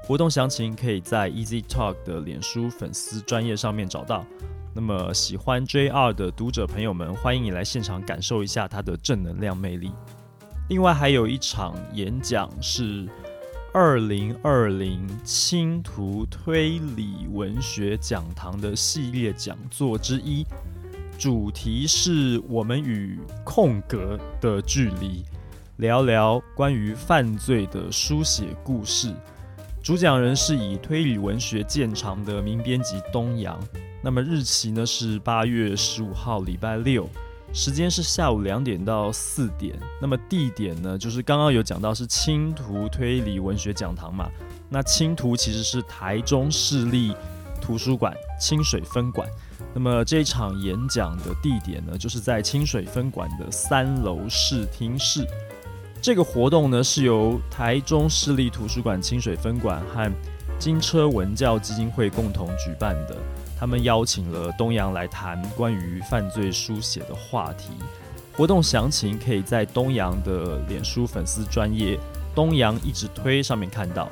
[0.06, 4.24] 活动详情可以在 Easy Talk 的脸书粉丝专页上面找到。
[4.72, 9.90] 那么喜欢 JR 的读者朋友们，欢迎你来现场感受一下它的正能量魅力。
[10.68, 13.08] 另外还有一场演讲是
[13.74, 20.46] 二零二零清图推理文学讲堂的系列讲座之一，
[21.18, 25.24] 主题是我们与空格的距离，
[25.78, 29.12] 聊聊关于犯罪的书写故事。
[29.86, 33.56] 主讲人是以推理文学见长的名编辑东阳，
[34.02, 37.08] 那么日期呢是八月十五号礼拜六，
[37.52, 44.28] 时间是下午两点到四点，那么地点呢就是刚刚有讲到是轻读推理文学讲堂嘛，
[44.68, 47.14] 那轻读其实是台中市立
[47.62, 49.28] 图书馆清水分馆，
[49.72, 55.24] 那么这场演讲的地点呢就是在清水分馆的三楼视听室。
[56.00, 60.12] 这个活动呢是由台中市立图书馆清水分馆和
[60.58, 63.16] 金车文教基金会共同举办的。
[63.58, 67.70] 他们邀请了东阳来谈关于犯罪书写的话题。
[68.36, 71.98] 活动详情可以在东阳的脸书粉丝专页
[72.34, 74.08] “东阳一直推”上面看到。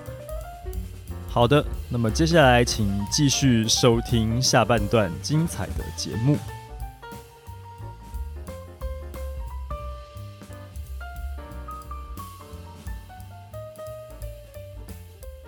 [1.28, 6.38] 好的，那么接下来请继续收听下半段精彩的节目。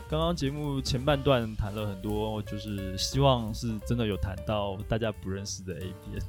[0.09, 6.23] 刚刚节目前半段谈了很多，就是希望是真的有谈到大家不认识的 A 编，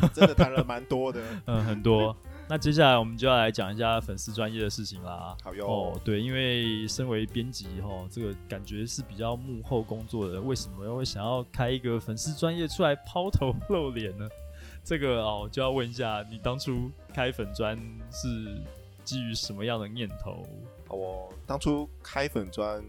[0.00, 2.16] 呃，真的谈了蛮多的， 嗯，很多。
[2.48, 5.36] 那接下来我们就要来讲一下粉丝专业的事情啦。
[5.44, 14.26] 好哟，哦，对，因为身为编辑哈，这个感觉是比较幕后工作的，为什么又会想要开一个粉丝专业出来抛头露脸呢？
[14.82, 17.76] 这个哦，就要问一下你当初开粉专
[18.10, 18.56] 是
[19.04, 20.46] 基于什么样的念头？
[20.88, 22.82] 好哦，当初开粉专。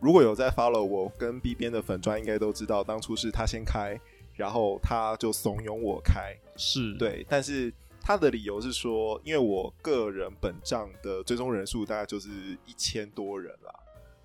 [0.00, 4.00] 如果有在 follow 我跟 B 边的粉专，应该都知道当初是他先开，
[4.34, 7.24] 然后他就怂恿我开，是对。
[7.28, 12.30] 但是他的理由是说，因为我个人本账的追踪人数大概就是
[12.64, 13.74] 一千多人啦。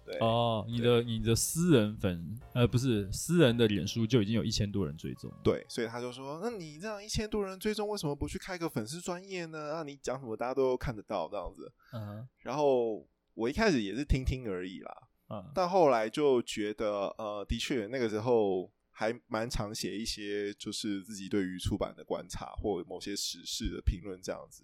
[0.06, 9.74] 对哦，你的你的私人粉呃不是私人的脸书就已经有一千多人追踪，对，所以他就说，那你这样一千多人追踪，为什么不去开个粉丝专业呢？
[9.74, 11.72] 啊，你讲什么大家都看得到这样子。
[11.92, 14.96] 嗯，然后我一开始也是听听而已啦。
[15.36, 24.64] 嗯，但后来就觉得，呃，的确那个时候还蛮常写一些，就是自己对于出版的观察或某些时事的评论这样子。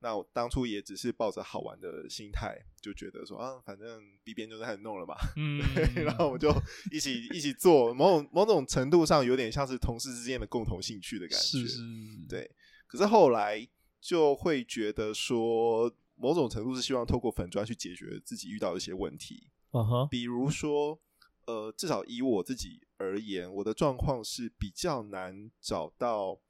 [0.00, 5.58] 那我当初也只是抱着好玩的心态，就觉得说啊，反正 B 编就开始弄了嘛， 嗯，
[6.04, 6.52] 然后我们就
[6.92, 11.80] 一起一起做，某种某种程度上有点像是同事之间的共同兴趣的感觉，是是，
[12.28, 12.48] 对。
[12.86, 13.66] 可是后来
[13.98, 21.00] 就会觉得说，某种程度是希望透过粉砖去解决自己遇到的一些问题，嗯哼，比如说，
[21.46, 26.40] 呃，至少以我自己而言，我的状况是比较难找到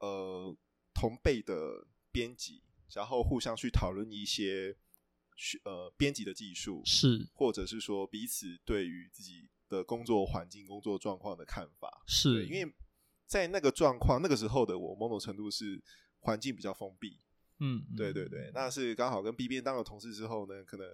[0.00, 0.56] 呃
[0.94, 2.62] 同辈的编辑。
[2.94, 4.76] 然后互相去讨论一些
[5.64, 7.26] 呃编辑的技术，是。
[7.32, 12.70] 或者是说彼此对于自己的工作环境、工作状况的看法，是因为
[13.26, 15.82] 在那个状况那个时候的我，某种程度是
[16.18, 17.18] 环境比较封闭，
[17.60, 20.86] 嗯，对对对，那是刚好跟 B 编当了同事之后呢，可能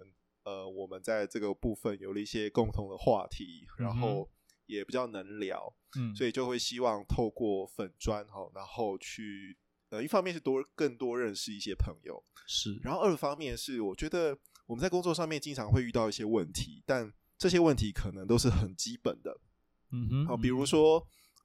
[0.49, 4.29] 呃我们在这个部分有了一些共同的话题，然后
[4.65, 9.57] 也比较能聊，嗯，所以就会希望透过粉砖哈，然后去。
[9.91, 19.41] 呃，一方面是多更多认识一些朋友，是，然后二方面是我觉得我们在工作上面经常会遇到一些问题，但这些问题可能都是很基本的，
[19.91, 21.03] 嗯哼，好，比如说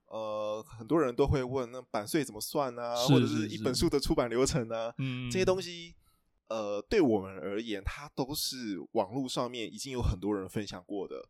[0.09, 5.95] 呃，很多人都会问那版税怎么算啊，或者是一本书的出版流程啊，嗯，这些东西，
[6.49, 11.29] 呃，对我们而言，它都是网络上面已经有很多人分享过的，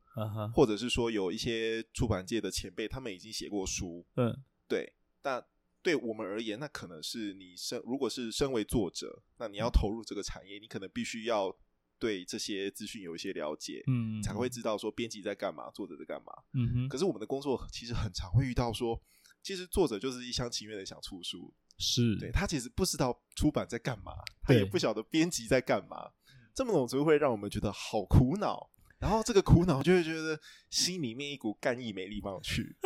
[0.54, 5.44] 或者是说有一些出版界的前辈他们已经写过书，嗯，对，但。
[5.84, 11.54] 对我们而言，那可能是你身如果是身为作者，那你要投入这个产业，你可能必须要
[11.98, 16.88] 对这些资讯有一些了解，嗯，才会知道说编辑在干嘛，作者在干嘛，嗯哼。
[16.88, 18.98] 可是我们的工作其实很常会遇到说，
[19.42, 22.16] 其实作者就是一厢情愿的想出书，是。
[22.18, 26.10] 对他其实不知道出版在干嘛，他也不晓得编辑在干嘛，
[26.54, 30.38] 这么种只会让我们觉得好苦恼，然后这个苦恼就会觉得
[30.70, 32.76] 心里面一股干意没地方去，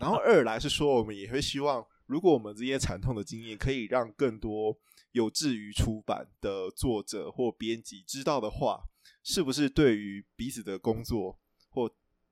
[0.00, 1.84] 然后二来是说我们也会希望。
[2.06, 4.76] 如果我们这些惨痛的经验可以让更多
[5.12, 8.82] 有志于出版的作者或编辑知道的话，
[9.22, 11.38] 是不是对于彼此的工作或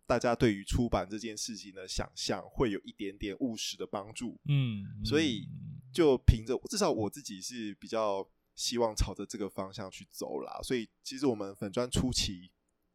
[0.08, 4.40] 大家对于出版这件事情的想象会有一点点务实的帮助？
[4.48, 5.46] 嗯，所以
[5.92, 10.58] 就凭着至少我自己是比较希望朝着这个方向去走啦。
[10.62, 12.50] 所以其实我们粉专初期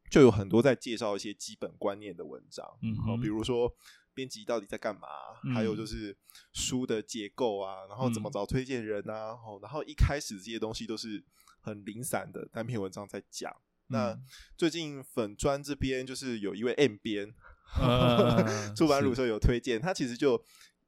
[0.09, 3.73] 就有很多在介绍一些基本观念的文章，嗯，好，比如说。
[4.15, 5.07] 编辑到底在干嘛？
[5.43, 5.55] 嗯？
[5.55, 6.15] 还有就是
[6.53, 9.31] 书的结构啊，然后怎么找推荐人啊？
[9.31, 11.23] 嗯、然后一开始这些东西都是
[11.61, 13.51] 很零散的单篇文章在讲。
[13.93, 14.19] 嗯、那
[14.57, 17.33] 最近粉砖这边就是有一位 M 编，
[17.79, 20.43] 呃、出版乳社有推荐，他其实就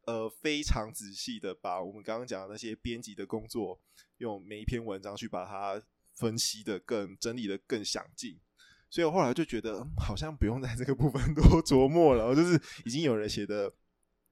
[0.05, 3.79] 呃非常仔细的把我们刚刚讲的那些编辑的工作，
[4.17, 5.81] 用每一篇文章去把它
[6.13, 8.39] 分析的更整理的更详尽。
[8.89, 12.35] 所以我后来就觉得，嗯，好像不用在这个部分多琢磨了。
[12.35, 13.73] 就是已经有人写的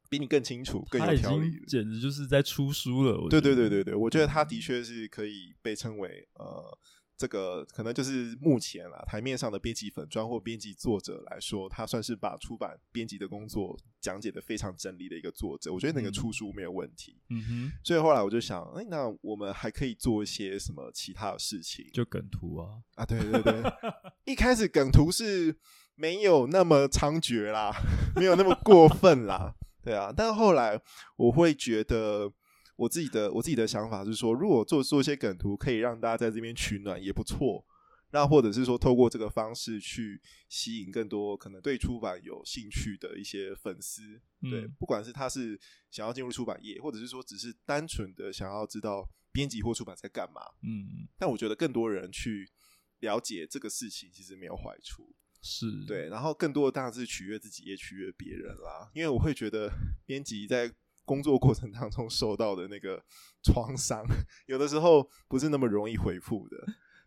[0.10, 3.28] 比你更清楚、更有条理，简直就是在出书了。
[3.30, 6.78] 对对对对对，我觉得他的确是可以被称为呃。
[7.16, 15.72] 这个可能就是目前啊台面上的编辑粉专或编辑作者来说，他算是把出版编辑的工作讲解的非常整理的一个作者。
[15.72, 17.16] 我觉得那个出书没有问题。
[17.30, 17.72] 嗯哼。
[17.84, 21.86] 所以后来我就想，哎，那我们还可以做一些什么其他的事情？
[21.94, 23.64] 就梗图啊啊，对对对。
[24.26, 25.56] 一开始梗图是
[25.96, 27.72] 没有那么猖獗啦，
[28.16, 30.12] 没有那么过分啦，对啊。
[30.16, 30.82] 但后来
[31.16, 32.34] 我会觉得。
[32.76, 37.66] 我自己的我自己的想法是说，如果做做一些梗图，可以让大家在这边取暖，也不错。
[38.12, 44.04] 那或者是说，透过这个方式去吸引更多可能对出版有兴趣的一些粉丝，
[44.42, 45.60] 对，嗯，不管是他是
[45.90, 52.48] 想要进入出版业，或者是说只是单纯的想要知道编辑或出版在干嘛，嗯，但我觉得更多人去
[53.00, 56.08] 了解这个事情，其实没有坏处，是对。
[56.10, 58.92] 然后更多的当然是取悦自己，也取悦别人啦。
[58.94, 59.72] 因为我会觉得
[60.06, 60.72] 编辑在。
[61.06, 63.04] 工作过程当中受到的那个
[63.44, 64.04] 创伤，
[64.48, 66.58] 有的时候不是那么容易回复的。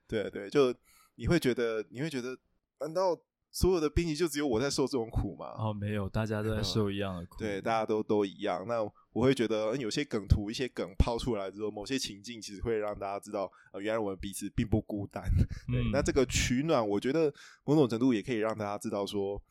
[0.07, 0.75] 对对，就
[1.17, 2.37] 你会觉得，你会觉得，
[2.81, 3.19] 难道
[3.51, 5.47] 所有的编辑就只有我在受这种苦吗？
[5.59, 7.39] 哦，没有，大家都在受一样的苦。
[7.39, 8.65] 对，大家都都一样。
[8.69, 8.83] 那
[9.13, 15.25] 我会觉得，有些梗图、一些梗抛出来之后，某些情境其实会让大家知道，呃，原来我们彼此并不孤单。
[15.73, 17.33] 对，嗯、那这个取暖，我觉得
[17.65, 19.43] 某种程度也可以让大家知道说。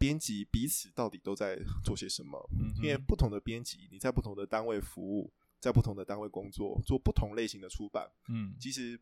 [0.00, 2.40] 编辑彼此到底都在做些什么？
[2.58, 5.30] 嗯，因为不同的编辑，你在不同的单位服务，
[5.60, 8.98] 在不同的单位工作，做不同类型的出版，嗯，其实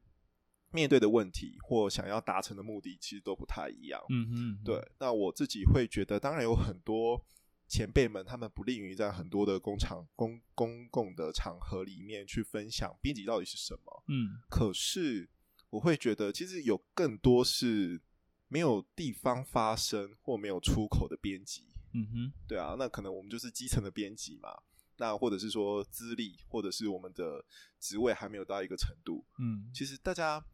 [0.72, 4.02] 面对的问题或想要达成的目的，其实都不太一样。
[4.10, 4.84] 嗯嗯，对。
[4.98, 7.24] 那我自己会觉得，当然有很多
[7.68, 14.02] 前辈们，他们不利于在很多的工厂、公公共的场合里面去分享编辑到底是什么。
[14.08, 15.30] 嗯，可是
[15.70, 18.00] 我会觉得，其实有更多是。
[18.48, 21.64] 没有地方发声或没有出口的编辑。
[21.94, 24.50] 嗯哼，对啊，那可能我们就是基层的编辑嘛。
[24.98, 27.44] 那或者是说资历，或者是我们的
[27.78, 29.24] 职位还没有到一个程度。
[29.38, 30.44] 嗯，其实大家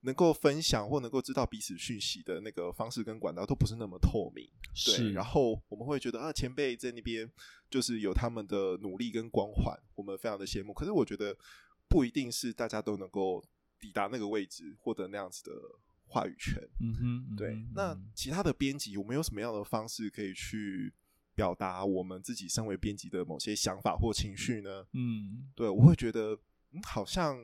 [0.00, 4.48] 能够分享或能够知道彼此讯息的那个方式跟管道都不是那么透明。
[4.86, 5.12] 对，是。
[5.12, 7.30] 然后我们会觉得啊，前辈在那边
[7.70, 10.72] 就是有他们的努力跟光环，我们非常的羡慕。
[10.72, 11.36] 可是我觉得
[11.86, 13.44] 不一定是大家都能够
[13.78, 15.52] 抵达那个位置，获得那样子的
[16.12, 16.62] 话语权。
[16.80, 17.48] 嗯哼，对。
[17.54, 17.72] 嗯哼。
[17.74, 20.92] 那其他的编辑，我们有什么样的方式可以去
[21.34, 24.86] 表达我们自己身为编辑的某些想法或情绪呢？
[24.92, 26.38] 嗯，对，我会觉得，
[26.72, 27.38] 嗯，好像。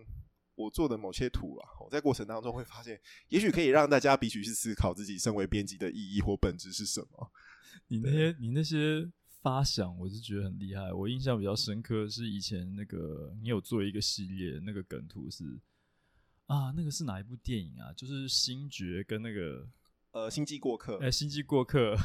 [0.58, 7.30] 我做的某些图啊，我在过程当中会发现，也许可以让大家彼此去思考自己身为编辑的意义或本质是什么。
[7.86, 9.08] 你那些你那些
[9.40, 10.92] 发想，我是觉得很厉害。
[10.92, 15.44] 我印象比较深刻是以前那个你有做一个系列，那个梗图是
[16.49, 17.94] 啊，那个是哪一部电影啊？
[17.96, 19.66] 就是星爵跟那个
[20.11, 21.96] 呃星际过客，哎、欸，星际过客，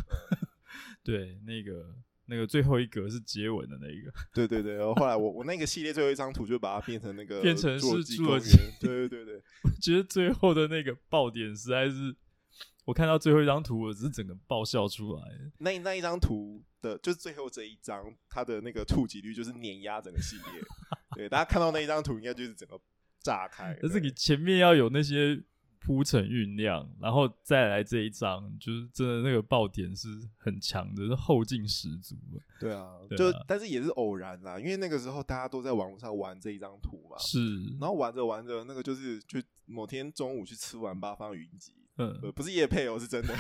[1.04, 1.96] 对，那个。
[2.26, 4.76] 那个最后一格是接吻的那一个， 对对对。
[4.76, 9.44] 然后后来我我那个系列最后一张图就把它变成那个变成是侏罗纪， 对对对对。
[9.66, 12.16] 我觉得最后的那个爆点实在是，
[12.86, 15.22] 我看到最后一张图，我只是整个爆笑出来。
[15.58, 20.46] 那那一张图的，就是最后这一张，它的那个触及率就是碾压整个系列。
[21.18, 22.80] 对，大家看到那一张图，应该就是整个
[23.24, 23.76] 炸开。
[23.82, 25.42] 但是你前面要有那些。
[25.86, 30.08] 铺陈酝酿，然后再来这一章，就是真的那个爆点是
[30.38, 32.16] 很强的，是后劲十足。
[32.58, 37.38] 对啊，对啊，就但是也是偶然啦，因为那个时候大家都在网络上玩这一张图嘛，是，
[37.82, 41.74] 然后玩着玩着，那个就是就某天中午去吃完八方云集。
[41.98, 43.36] 嗯，不是叶配哦，是真的。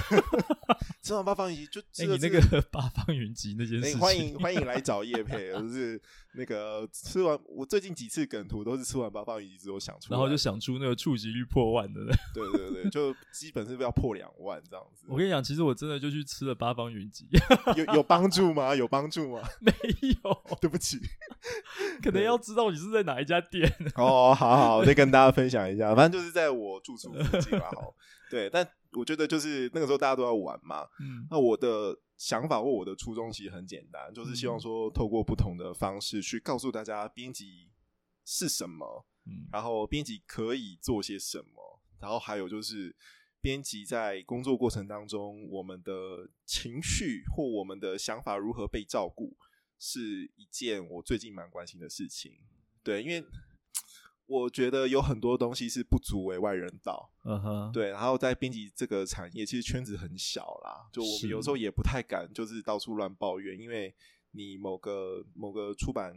[1.01, 5.99] 吃完八方云集就吃了、这个欸、你那个八方云集那件事情，欸、欢迎欢迎来找叶配，就是
[6.35, 12.01] 那个吃完我最近几次梗图都是吃完八方云集之后想出，然后就想出那个触及率破万的。
[12.33, 15.05] 对对对，就基本是要破两万这样子。
[15.07, 17.27] 我跟你讲，其实我真的就去吃了八方云集，
[17.77, 18.75] 有有帮助吗？
[18.75, 19.41] 有帮助吗？
[19.61, 19.71] 没
[20.23, 20.97] 有， 对不起，
[22.01, 23.71] 可能要知道你是在哪一家店。
[23.95, 27.95] 哦，好好，我再跟大家分享一下，反正就是在我住处附近嘛，好。
[28.31, 37.69] 对，但我觉得就是那个时候大家都在玩嘛，嗯，那我的想法或我的初衷其实很简单，就是希望说透过不同的方式去告诉大家编辑
[38.23, 42.95] 是什么，嗯，然后编辑可以做些什么，然后还有就是
[43.41, 49.35] 编辑在工作过程当中，我们的情绪或我们的想法如何被照顾，
[49.77, 52.37] 是一件我最近蛮关心的事情。
[52.81, 53.21] 对，因为。
[54.25, 57.89] 我觉得有很多东西是不足为外人道，嗯哼，对。
[57.89, 63.93] 然后在编辑这个产业，其实圈子很小啦，就我们有时候也不太敢，就是到处乱抱怨，因为
[64.31, 66.15] 你某个某个出版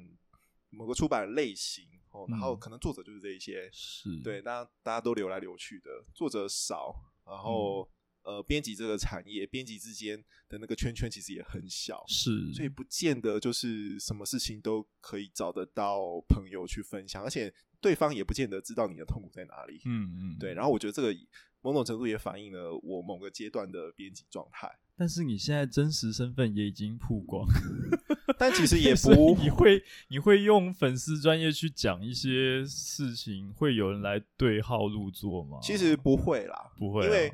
[0.70, 6.94] 某个出版类型哦，然后可能作者就是这一些，是对，那大家都流来流去的，作者少，
[7.24, 7.88] 然后。
[8.26, 10.18] 呃，编辑这个产业，编辑之间
[10.48, 19.80] 的那个圈圈其实也很小，是，所以不见得就是什么事情都可以找得到朋友去分享，而且对方也不见得知道你的痛苦在哪里。
[19.84, 20.54] 嗯嗯，对。
[20.54, 21.16] 然后我觉得这个
[21.62, 24.68] 某种程度也反映了我某个阶段的编辑状态。
[24.96, 27.46] 但是你现在真实身份也已经曝光，
[28.36, 35.58] 但其实也 不，你会你会用粉丝专业去讲一些事情，会有人来对号入座吗？
[35.62, 37.32] 其实不会啦，不会，因为。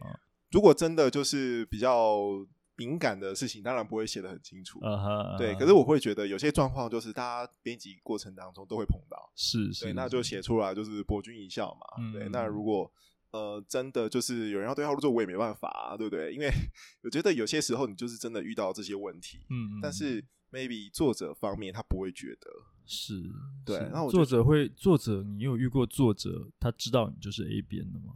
[0.53, 2.47] 如果真的就是比较
[2.77, 4.81] 敏感的事情，当然不会写的很清楚。
[4.81, 5.39] Uh -huh, uh -huh.
[5.39, 12.03] 对，可是我会觉得有些状况就是大家编辑过程当中都会碰到，是是，对，那就写出来就是博君一笑嘛。
[12.03, 12.91] 嗯、对，那如果
[13.31, 16.33] 呃真的就是有人要对号入座，我也没办法、啊，对不对？
[16.33, 16.51] 因为
[17.05, 22.51] 我觉得有些时候你就是真的遇到这些问题，嗯，但是 maybe 作者方面他不会觉得
[22.87, 23.23] 是
[23.65, 28.13] 对，那作者会作者，你有遇过作者他知道你就是 A 边的吗？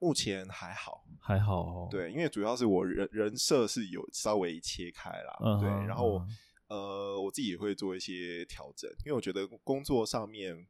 [0.00, 1.88] 目前还好，还好哦。
[1.88, 6.26] 对，因为主要是我人人设是有稍微切开啦，uh -huh, 对，然后、uh.
[6.66, 10.66] 呃，我自己也会做一些调整，因为我觉得工作上面。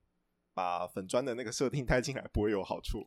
[0.55, 3.05] 把粉砖的那个设定带进来不会有好处，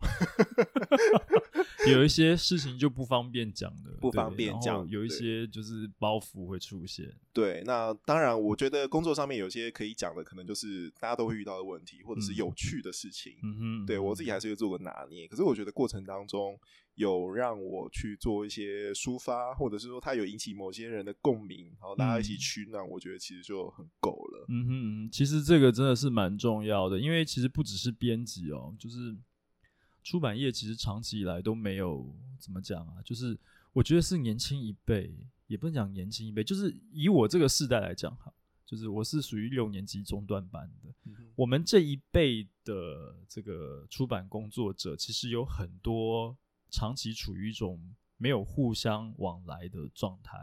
[1.90, 7.14] 有一些事情就不方便讲的，不方便讲，有一些就是包袱会出现。
[7.32, 13.36] 对，那当然，我觉得工作上面有些可以讲的，可能就是大家都会遇到的问题，或者是有趣的事情。
[13.44, 15.28] 嗯哼，对我自己还是会做个拿捏。
[15.28, 16.60] 可是我觉得过程当中。
[16.96, 24.46] 有让我去做一些抒发，或者是说它有引起某些人的共鸣，然后大家一起取暖，我觉得其实就很够了。
[24.50, 29.16] 嗯哼，其实这个真的是蛮重要的，因为其实不只是编辑哦，就是
[30.04, 33.36] 出版业其实长期以来都没有怎么讲啊，就是
[33.72, 35.12] 我觉得是年轻一辈，
[35.48, 38.32] 也不能讲年轻一辈，就是以我这个世代来讲哈，
[38.68, 46.38] 就是我是属于六年级中段班的，嗯，我们这一辈的这个出版工作者，其实有很多。
[46.74, 47.80] 长期处于一种
[48.18, 50.38] 没有互相往来的状态。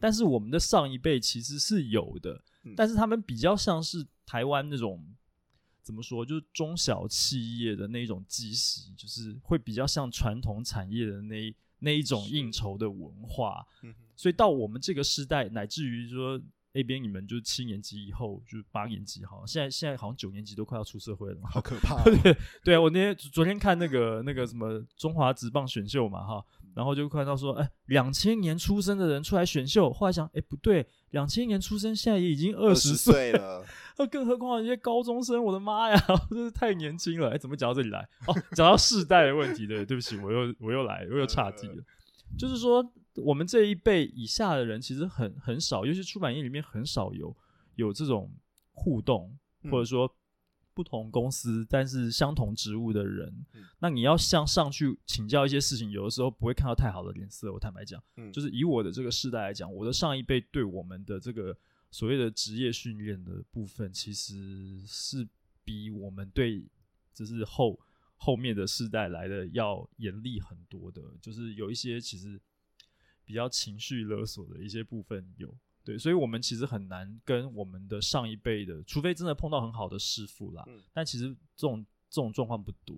[0.00, 2.42] 但是我们的上一辈其实是有的，
[2.76, 5.14] 但是他们比较像是台湾那种
[5.82, 13.64] 怎么说，就是中小企业的那种积习，就是会比较像传统产业的那那一种应酬的文化。
[14.16, 16.42] 所以到我们这个时代，乃至于说。
[16.78, 22.02] 那边你们就是七年级以后，就是八年级哈，现在现在好像九年级都快要出社会了，好可怕、 哦。
[22.04, 26.44] 对对啊，我那天昨天看那个那个什么中华职棒选秀嘛哈，
[26.76, 33.66] 然后就看到说，哎，两千年出生的人出来选秀，后来想，哎不对，两千年出生现在也已经二十岁了，
[33.98, 35.98] 那 更何况一些高中生，我的妈呀，
[36.30, 37.30] 真是太年轻了。
[37.30, 38.08] 哎，怎么讲到这里来？
[38.28, 42.88] 哦，讲到世代的问题，对，对不起，我又我又来，我又岔题了，呃、就是说。
[43.24, 47.36] 我们这一辈以下的人其实很很少，尤其出版业里面很少有
[47.76, 48.32] 有这种
[48.72, 50.12] 互动，嗯、或者说
[50.74, 57.52] 不同公司但是相同职务的人，嗯、那你要向上去请教一些事情，有的时候不会看到太好的脸色。
[57.52, 61.56] 我坦白讲，嗯、就是以我的这个世代来讲，我的上一辈对我们的这个
[61.90, 65.28] 所谓的职业训练的部分，其实是
[65.64, 66.64] 比我们对
[67.12, 67.78] 就是后
[68.16, 72.40] 后面的世代来的要严厉很多的，就是有一些其实。
[73.28, 75.54] 比较情绪勒索的一些部分有，
[75.84, 82.96] 对，所以我们其实很难跟我们的上一辈的，除非真的碰到很好的师傅啦，嗯、但其实这种这种状况不多，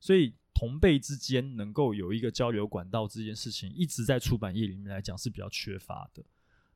[0.00, 6.24] 所以同辈之间能够有一个交流管道这件事情，一直在出版业里面来讲是比较缺乏的。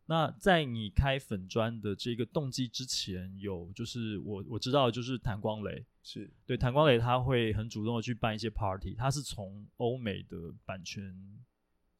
[0.05, 11.17] 那在你开粉砖的这个动机之前，有就是我我知道就是谭光磊是对谭光磊他会很主动的去办一些 party，他是从欧美的版权。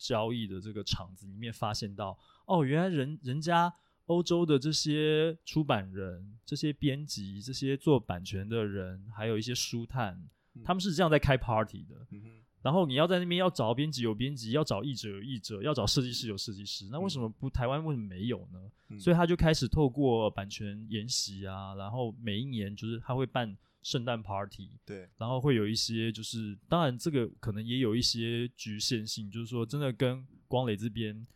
[0.01, 3.71] 交易的这个场子里面，发现到哦，原来人人家
[4.07, 10.15] 欧洲的这些出版人、这些编辑、这些做版权的人，还有一些书探，
[10.55, 11.95] 嗯、他们是这样在开 party 的。
[12.13, 16.89] 嗯、然后你要在那边要找编辑有编辑，要找译者有译者，要找设计师有设计师。
[16.91, 18.59] 那为什么不台湾为什么没有呢？
[18.89, 23.55] 嗯、所以他就开始透过版权研习啊，然后每一年就是他会办。
[23.83, 31.27] 圣诞 party，对，然后会有一些，就是当然这个可能也有一些局限性，就是说真的跟光磊这边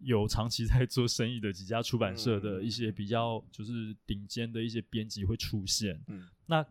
[0.00, 6.62] 有长期在做生意的几家出版社的一些比较就是顶尖的一些编辑会出现，嗯，那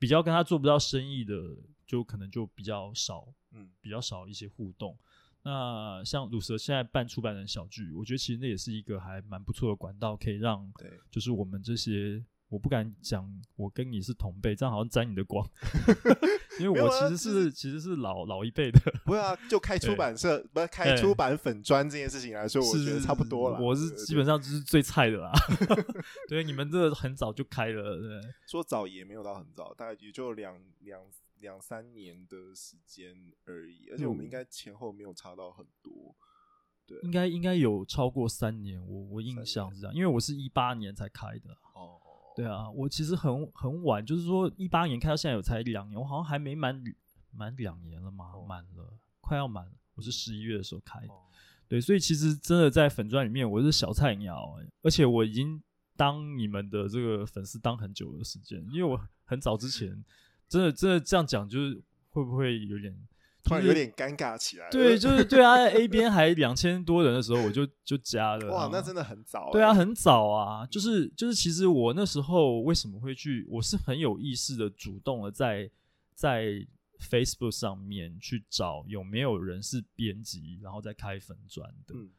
[0.00, 1.56] 比较跟他做不到生意的，
[1.86, 4.98] 就可能就比较少，嗯，比较少一些互动。
[5.44, 12.24] 那像鲁蛇现在办出版人小聚，我觉得其实那也是一个还蛮不错的管道，可以让对，就是我们这些。
[12.52, 13.26] 我不敢讲，
[13.56, 15.42] 我跟你是同辈，这样好像沾你的光，
[16.60, 18.78] 因为我其实是其实是老老一辈的。
[19.06, 23.58] 不是啊，就开出版社，不是开出版粉砖这件事情来说，我觉得差不多了。
[23.58, 25.32] 我是基本上就是最菜的啦。
[26.28, 28.20] 对，你们这很早就开了，对。
[28.46, 31.00] 说早也没有到很早，大概也就两两
[31.40, 36.14] 两三年的时间而已，而且我们应该前后没有差到很多。
[36.86, 41.56] 对，应该应该有超过三年，我我印象是这样，因为我是一八年才开的。
[42.32, 42.36] 哦。
[42.36, 46.82] 对啊，我其实很很晚，就是说一八年开到现在有才两年，我好像还没满
[47.30, 49.72] 满两年了嘛，满了，快要满了。
[49.94, 51.12] 我是十一月的时候开的，
[51.68, 55.62] 对，所以其实真的在粉钻里面我是小菜鸟，而且我已经
[55.96, 60.04] 当你们的这个粉丝当很久的时间，因为我很早之前
[60.48, 62.96] 真的真的这样讲，就是会不会有点。
[63.44, 68.52] 突然有点尴尬起来，对，就是对啊， A 边还两千多人的时候，我就就加了。
[68.52, 69.50] 哇，那真的很早。
[69.52, 75.68] 对啊，很早啊，就是就是，其实我那时候为什么会去，我是很有意识的主动的在
[76.14, 76.64] 在
[77.00, 81.94] Facebook 上面去找有没有人是编辑，然后再开粉砖的。
[81.96, 82.10] 嗯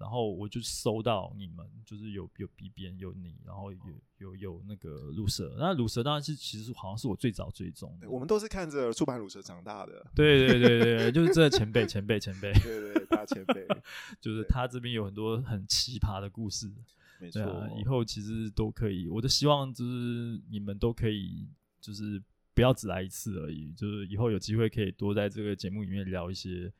[0.00, 3.78] 然后我就搜到你们，就是有有 B 编有你，然后有
[4.16, 8.08] 有有那个鲁蛇，那鲁蛇当然是其实好像是我最早追踪的。
[8.08, 10.06] 我们都是看着出版鲁蛇长大的。
[10.14, 12.50] 对对对对，就是这前辈前辈前辈。
[12.62, 13.66] 对对，大前辈，
[14.22, 16.72] 就是他这边有很多很奇葩的故事。
[17.18, 21.46] 没错、啊，以后其实都可以，我的希望就是你们都可以，
[21.78, 22.22] 就是
[22.54, 26.72] 不要只来一次而已，就是以后有机会可以多在这个节目里面聊一些。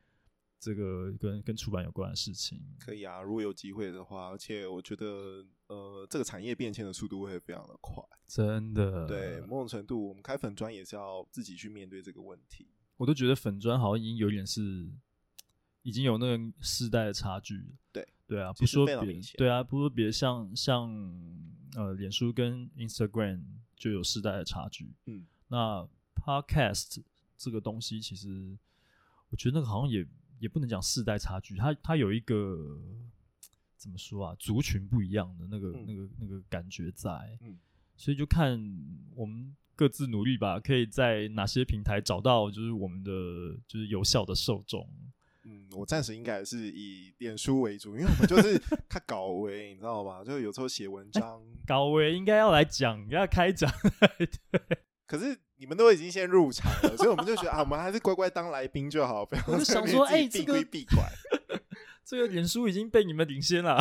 [0.61, 9.07] 这个跟跟出版有关的事情可以啊，如果有机会的话，而且我觉得，呃，这个产业变迁的速度会非常的快，真的。
[9.07, 12.67] 对，某种程度，我们开粉砖也是要自己去面对这个问题。
[12.97, 14.87] 我都觉得粉砖好像已经有点是，
[15.81, 17.73] 已经有那个世代的差距。
[17.91, 18.95] 对，对啊，不说别，
[19.39, 20.91] 对啊，不说别，像像
[21.75, 23.41] 呃，脸书跟 Instagram
[23.75, 24.93] 就有世代的差距。
[25.07, 27.01] 嗯，那 Podcast
[27.35, 28.55] 这个东西，其实
[29.31, 30.07] 我觉得那个好像也。
[30.41, 32.77] 也不能讲世代差距，它它有一个
[33.77, 34.35] 怎么说啊？
[34.39, 37.57] 族群不一样的那个、嗯、那个那个感觉在，嗯、
[37.95, 38.59] 所以就看
[39.15, 43.11] 我们各自努力吧，可以在哪些平台找到就是我们的
[43.67, 44.89] 就是有效的受众。
[45.43, 50.23] 嗯，我暂时应该是以脸书为主，因为我们就是 看稿为，你知道吗？
[50.23, 53.71] 就有时候写文章，稿为应该要来讲，要开讲。
[54.09, 54.29] 对，
[55.05, 59.23] 可是你们都已经先入场了，所以我们就觉得啊，我们还是乖乖当来宾就好。
[59.23, 61.05] 不要我就想说，哎，这个闭关，
[62.03, 63.79] 这个脸书已经被你们领先了。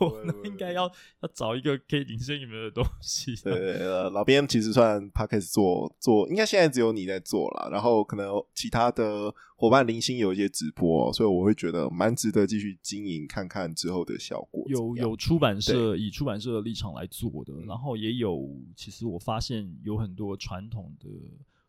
[0.00, 0.90] 我们应该要
[1.20, 3.34] 要找一个可以领先你们的东西。
[3.42, 14.64] 对，呃，老编其实算 Podcast 做做，应该现在只有你在做了，然后可能其他的伙伴零星有一些直播，所以我会觉得蛮值得继续经营，看看之后的效果。
[14.68, 21.08] 有有出版社以出版社的立场来做的，然后也有，其实我发现有很多传统的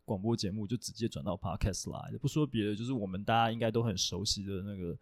[0.04, 2.18] 广播节目就直接转到 Podcast 来的。
[2.18, 4.98] 不说别的，就是我们大家应该都很熟悉的那个。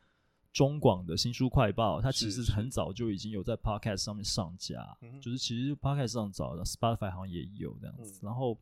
[0.55, 8.21] 中广的新书快报，它其实很早就已经有在 Podcast 上面上架，是是就是其实 Podcast 上找的，Spotify 好像也有这样子。
[8.21, 8.57] 嗯、然后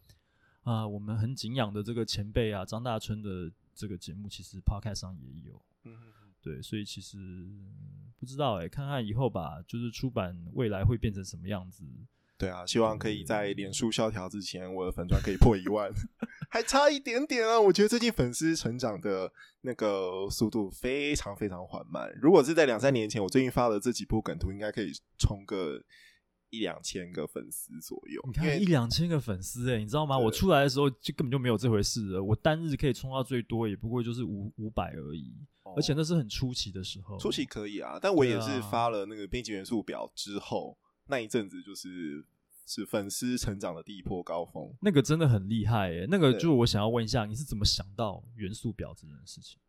[0.63, 5.61] 啊、呃，我们很敬仰的这个前辈啊，张大春的这个节目，其实 Podcast 上也有。
[5.83, 7.47] 嗯哼哼对，所以其实
[8.17, 11.85] 不知道哎、欸，看看以后吧，就是出版未来会变成什么样子。
[12.35, 15.89] 对啊，希望可以在脸书萧条之前，我的粉砖可以破一万，
[16.49, 17.61] 还差一点点啊！
[17.61, 19.31] 我觉得最近粉丝成长的
[19.61, 22.11] 那个速度非常非常缓慢。
[22.21, 25.81] 如果是在两三年前，我最近发的这几部梗图，应该可以冲个
[26.49, 28.21] 一两千个粉丝左右。
[28.25, 30.17] 你看一两千个粉丝，哎，你知道吗？
[30.17, 32.21] 我出来的时候就根本就没有这回事了。
[32.21, 35.33] 我单日可以冲到最多，也不过就是五五百而已，
[35.77, 37.17] 而且那是很初期的时候。
[37.19, 40.77] 初期可以啊，但我也是发了那个编辑元素表之后。
[41.13, 42.25] 那一阵子就是
[42.65, 46.07] 是粉丝成长的第一波高峰，那个真的很厉害诶。
[46.09, 49.59] 那个就是我想要问一下，你是怎么想到元素表这件事情？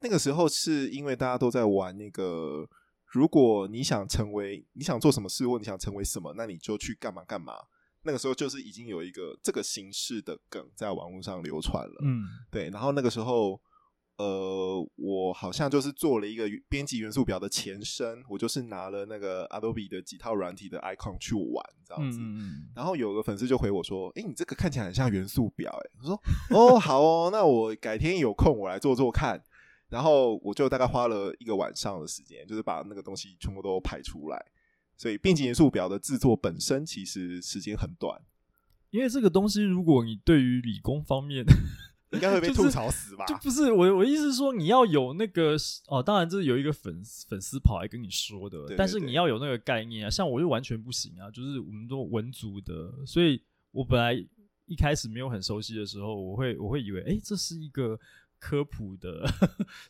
[0.00, 2.66] 那个时候是因为大家都在玩那个，
[3.04, 7.52] 如果你想成为，你想做什么事，或你想成为什么，那你就去干嘛干嘛。
[8.04, 12.70] 那个时候就是已经有一个这个形式的梗在网络上流传了，嗯，对。
[12.70, 13.60] 然后那个时候。
[14.20, 22.18] 呃，我好像就是做了一个编辑元素表的前身，我就是拿了那个 Adobe 的几套软体的 icon 去玩这样子。
[22.20, 29.42] 嗯、然后有个粉丝就回我说：“哎、欸，你这个看起来很像元素表。”哎，我说：“哦，好哦，那我改天有空我来做做看。”
[29.88, 34.44] 然后我就大概花了一个晚上的时间，就是把那个东西全部都排出来。
[34.98, 38.20] 所以编辑元素表的制作本身其实时间很短，
[38.90, 41.42] 因为这个东西如果你对于理工方面。
[42.10, 43.24] 应该会被吐槽死吧？
[43.26, 45.56] 就，就不是我，我意思是说，你要有那个
[45.86, 50.10] 哦，当然这是有一个粉粉丝跑来跟你说的，但是你要有那个概念啊。
[50.10, 53.40] 像我就完全不行啊，就是我们都文组的，所以
[53.70, 54.12] 我本来
[54.66, 57.96] 一开始没有很熟悉的时候，我会我会以为，哎、欸，这是一个
[58.40, 59.24] 科普的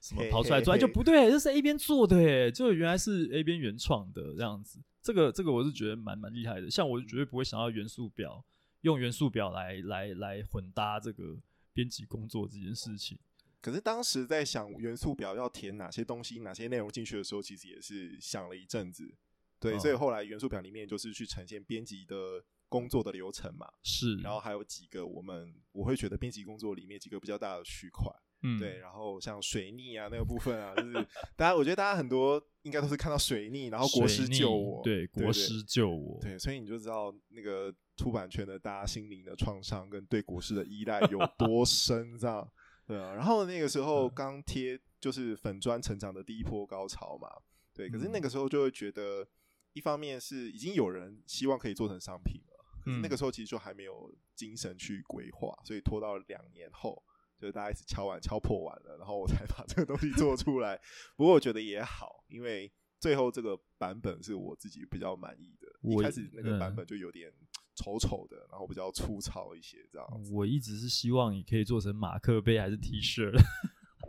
[0.02, 4.78] 什么跑出来做，就不对，这是 A 边做的，哎，就原来是 A 边原创的这样子。
[5.02, 6.70] 这个这个我是觉得蛮蛮厉害的。
[6.70, 8.44] 像我就绝对不会想要元素表
[8.82, 11.38] 用元素表来来来混搭这个。
[11.72, 13.18] 编辑工作这件事情，
[13.60, 19.14] 可是当时在想元素表要填哪些东西、哪些内容进去的时候，其实也是想了一阵子。
[19.58, 23.66] 对，哦、所以后来元素表里面就是去呈现编辑的工作的流程嘛。
[23.82, 28.10] 是，然后还有几个我们我会觉得编辑工作里面几个比较大的区块。
[28.42, 30.92] 嗯，对，然后像水逆啊那个部分啊，就是
[31.36, 37.74] 大家我觉得大家很多应该都是看到水逆，然后国师救我，对，国师救我，对，所以你就知道那个。
[37.96, 42.50] 出版圈的大家心灵的创伤跟对国师的依赖有 多深，这样
[42.86, 43.12] 对啊。
[43.12, 47.28] 然后那个时候刚贴就是粉砖成长的第一波高潮嘛，
[47.74, 47.90] 对。
[47.90, 49.28] 可是那个时候就会觉得，
[49.74, 57.02] 一方面是已经有人希望可以做成商品了，可是那个时候其实就还没有精神去规划，所以拖到两年后，
[57.40, 60.78] 就是大家一直敲完敲破完了，然后我才 把这个东西做出来。
[61.16, 65.68] 不过我觉得也好，因为最后这个版本是我自己比较满意的。
[65.82, 67.32] 一开始那个版本就有点。
[67.76, 70.06] 丑丑的，然后比较粗糙一些，这样。
[70.30, 73.32] 我一直是希望你可以做成马克杯还是 T 恤。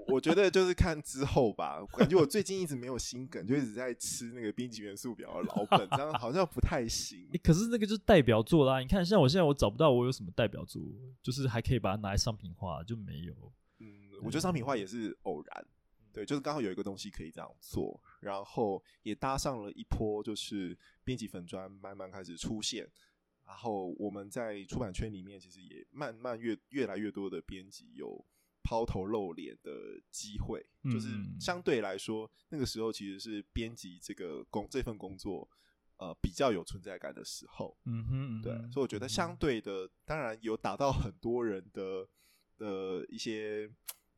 [0.07, 1.83] 我觉得就是看之后吧。
[1.97, 7.27] 感觉我最近一直没有心梗，就一直在吃那个编辑元素表的老本，这样好像不太行。
[7.31, 10.81] 欸，可是那个就是代表作啦，你看，像我现在我找不到我有什么代表作，
[11.21, 13.33] 就是还可以把它拿来商品化，就没有。
[13.79, 13.87] 嗯，
[14.21, 15.65] 我觉得商品化也是偶然，
[16.13, 22.87] 对，就是刚好有一个东西可以这样做，然后也搭上了一波，就是编辑粉砖慢慢开始出现。
[23.43, 28.23] 然后我们在出版圈里面，其实也慢慢越越来越多的编辑有
[28.64, 29.72] 抛头露脸的
[30.09, 31.09] 机会，嗯、就是
[31.39, 35.49] 相对来说，那个时候其实是编辑这个工这份工作，
[35.97, 37.78] 呃，比较有存在感的时候。
[37.86, 42.07] 嗯哼，对，所以我觉得相对的，当然有打到很多人的
[42.57, 43.70] 的一些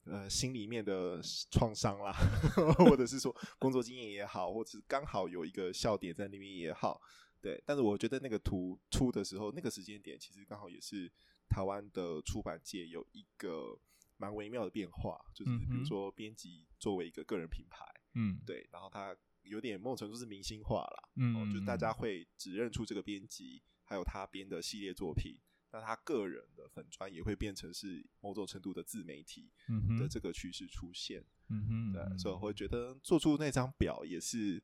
[0.06, 2.14] 呃心里面的创伤啦，
[2.86, 7.02] 或者是说工作经验也好，或者是刚好有一个笑点在那边也好。
[7.42, 11.12] 对，但是我觉得那个图出的时候，那个时间点其实刚好也是
[11.50, 13.78] 台湾的出版界有一个
[14.24, 25.38] 蛮微妙的变化，就是比如说编辑作为一个个人品牌，嗯，对，然后他有点某种程度是明星化了，嗯，就大家会只认出这个编辑，还有他编的系列作品，
[25.72, 29.52] 那他个人的粉专也会变成是某种程度的自媒体
[30.00, 34.64] 的这个趋势出现，嗯哼，对，所以我会觉得做出那张表也是。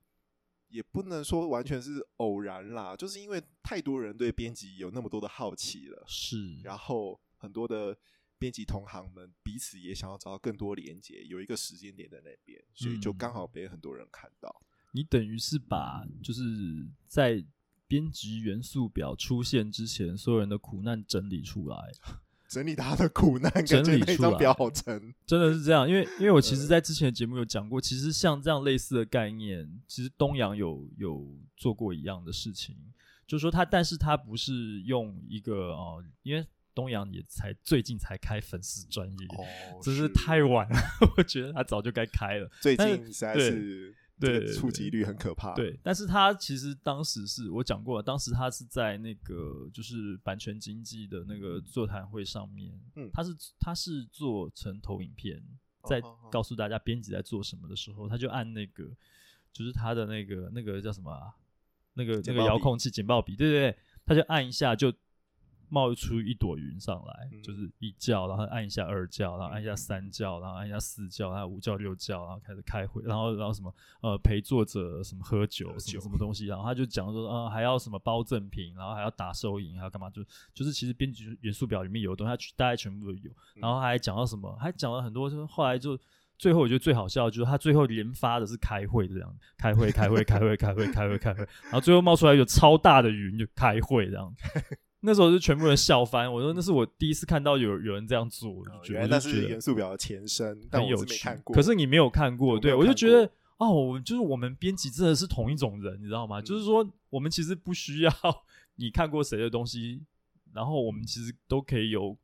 [0.72, 7.98] 也不能说完全是偶然啦，就是因为太多人对编辑有那么多的好奇了，是，然后很多的
[8.40, 14.50] 编辑同行们彼此也想要找到更多连接，有一个时间点在那边，所以就刚好被很多人看到。
[14.62, 16.42] 嗯、你等于是把就是
[17.08, 17.44] 在
[17.88, 21.78] 编辑元素表出现之前，所有人的苦难整理出来。
[22.50, 25.88] 整理他的苦难，整理出来，表好沉，真的是这样。
[25.88, 32.76] 因为，因为我其实，在之前的节目有讲过，其实像这样类似的概念，其实东阳有有做过一样的事情，
[33.28, 36.44] 就是说他，但是他不是用一个哦，因为
[36.80, 39.44] 东阳也才最近才开粉丝专业，哦，
[39.84, 40.78] 真是太晚了，
[41.18, 43.94] 我觉得他早就该开了， 最近实在是。
[44.22, 45.56] 对，触及率很可怕。
[45.56, 55.42] 对，但是他其实当时是我讲过了，当时他是在那个就是版权经济的那个座谈会上面，嗯，他是他是做成投影片，
[55.88, 58.84] 在告诉大家编辑在做什么的时候，他就按那个
[59.54, 61.32] 就是他的那个那个叫什么啊，
[61.94, 64.94] 那个那个遥控器警报笔，对对对，他就按一下就。
[65.70, 80.10] 冒出一朵云上来，嗯，就是一叫，然后按一下二叫，然后按一下三叫，然后按一下四叫，然后五叫六叫，然后开始开会，然后然后什么呃陪作者什么喝酒，什么什么东西，然后他就讲说呃还要什么包赠品，然后还要打收银，还要干嘛？
[80.10, 83.32] 就就是其实编辑元素表里面有的东西，他大概全部都有。
[83.56, 84.56] 然后还讲到什么？
[84.60, 85.98] 还讲了很多，就后来就
[86.38, 94.34] 最后我觉得最好笑的就是他最后连发的是开会这样，开会开会开会开会开会开会，然后最后冒出来有超大的云就开会这样。
[95.02, 101.56] 那时候就全部人笑翻，我说那是我第一次看到有有人这样做，我就觉得那是元素表的前身，但我是没看过。
[101.56, 106.40] 可是你没有看过，对，我就觉得哦，就是我们编辑真的是同一种人，你知道吗？
[106.40, 108.12] 嗯、就是说我们其实不需要
[108.76, 110.02] 你看过谁的东西，
[110.54, 112.18] 然后我们其实都可以有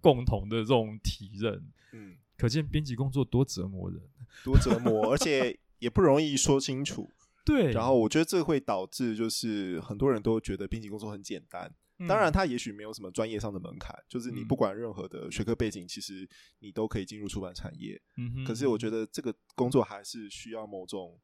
[0.00, 1.62] 共同的这种体认。
[1.92, 4.00] 嗯，可见编辑工作多折磨人，
[4.44, 7.10] 多折磨，而且 也不容易说清楚。
[7.44, 11.72] 对，然后我觉得这会导致就是很多人都觉得编辑工作很简单。
[12.06, 16.28] 当然，它也许没有什么专业上的门槛，就是你不管任何的学科背景，其实
[16.60, 18.00] 你都可以进入出版产业。
[18.16, 21.18] 嗯，可是我觉得这个工作还是需要某种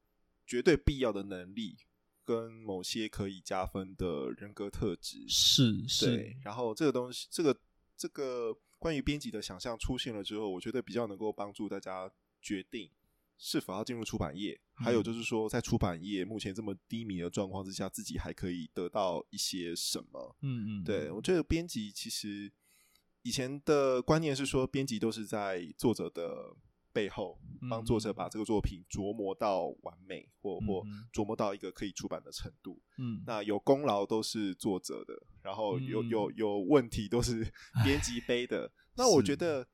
[0.47, 1.77] 绝对必要的能力，
[2.25, 5.25] 跟某些可以加分的人格特质。
[5.29, 6.37] 是是。
[6.43, 7.57] 然后这个东西，这个
[7.97, 12.11] 这个关于编辑的想象出现了之后，我觉得比较能够帮助大家
[12.41, 12.91] 决定。
[13.37, 14.61] 是否要进入出版业？
[14.77, 20.37] 还有就是说，在出版业目前这么低迷的状况之下，自己还可以得到一些什么？
[20.43, 22.51] 嗯嗯，对，我觉得编辑其实
[23.23, 26.57] 以前的观念是说，编辑都是在作者的
[26.93, 27.39] 背后
[27.71, 32.83] 帮作者把这个作品琢磨到完美，或或琢磨到一个可以出版的程度。
[32.99, 37.47] 嗯，那有功劳都是作者的，然后有有有问题都是
[37.85, 38.73] 编辑背的。
[38.97, 39.69] 那我觉得，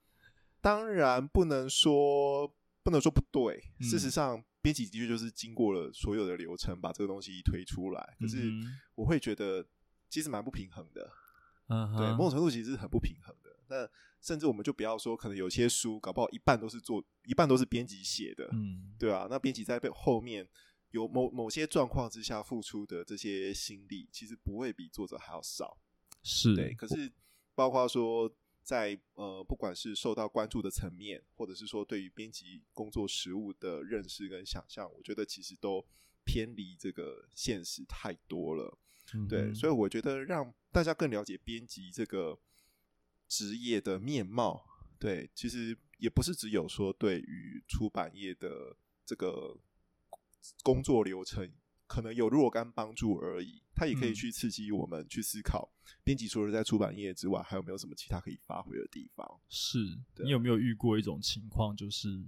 [0.61, 2.55] 当然不能说。
[2.82, 8.17] 不能说不对，事实上，编辑的确就是经过了所有的流程，把这个东西推出来。
[8.19, 8.51] 可是，
[8.95, 9.67] 我会觉得
[10.09, 11.11] 其实蛮不平衡的。
[11.69, 13.51] 嗯，对，某种程度其实是很不平衡的。
[13.69, 13.89] 那
[14.21, 18.49] 甚至我们就不要说，可能有些书搞不好一半都是做，一半都是编辑写的。
[18.53, 20.47] 嗯，对啊，那编辑在背后面
[20.91, 25.79] 有某某些状况之下付出的这些心力，其实不会比作者还要少。
[26.23, 26.75] 是，对。
[26.75, 27.13] 可是，
[27.55, 28.31] 包括说。
[28.63, 35.85] 在呃，不管是受到关注的层面，或者是说对于编辑工作实务的认识跟想象，我觉得其实都
[36.25, 38.79] 偏离这个现实太多了。
[39.15, 42.39] 嗯、对，所以我觉得让大家更了解编辑这个
[43.27, 44.65] 职业的面貌，
[44.99, 49.59] 对，其实也不是只有说对于出版业的这个
[50.63, 51.53] 工作流程。
[51.87, 55.72] 可能有若干帮助而已，它也可以去刺激我们去思考，
[56.05, 59.41] 编辑除了在出版业之外，还有没有什么其他可以发挥的地方？
[59.49, 62.22] 是你有没有遇过一种情况，就是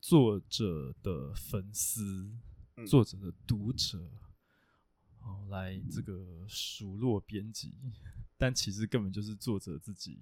[0.00, 2.32] 作者的粉丝、
[2.74, 4.10] 嗯、作者的读者，
[5.20, 7.78] 哦，来这个数落编辑，
[8.36, 10.18] 但其实根本就是作者自己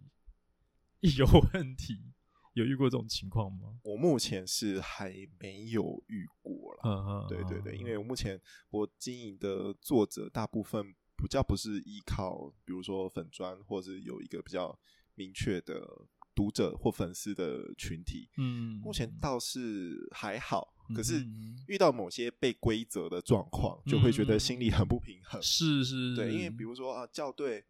[1.16, 2.12] 有 问题。
[2.58, 3.78] 有遇过这种情况吗？
[3.84, 6.80] 我目前是还没有遇过了。
[6.84, 8.40] 嗯嗯，对对对，因为我目前
[8.70, 14.76] 我经营的作者大部分比较不是依靠，比如说粉专，或是有一个比较
[15.14, 18.28] 明确的读者或粉丝的群体。
[18.36, 21.24] 嗯，目前倒是还好，可是
[21.68, 25.40] 遇到某些被规则的状况，就会觉得心里很不平衡。
[25.40, 27.64] 是是，对，因为比如说啊，校对。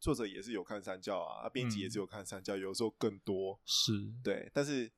[0.00, 3.60] 作者也是有看三教啊，编辑也是有看三教，嗯、有时候更多。
[3.64, 3.92] 是。
[4.22, 4.90] 对，但是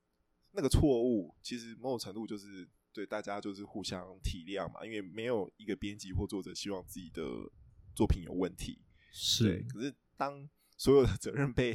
[0.52, 7.22] 那个错误其实某种程度就是对大家就是互相体谅嘛，因为没有一个编辑或作者希望自己的
[7.94, 8.80] 作品有问题，
[9.12, 11.74] 是对，可是当所有的责任被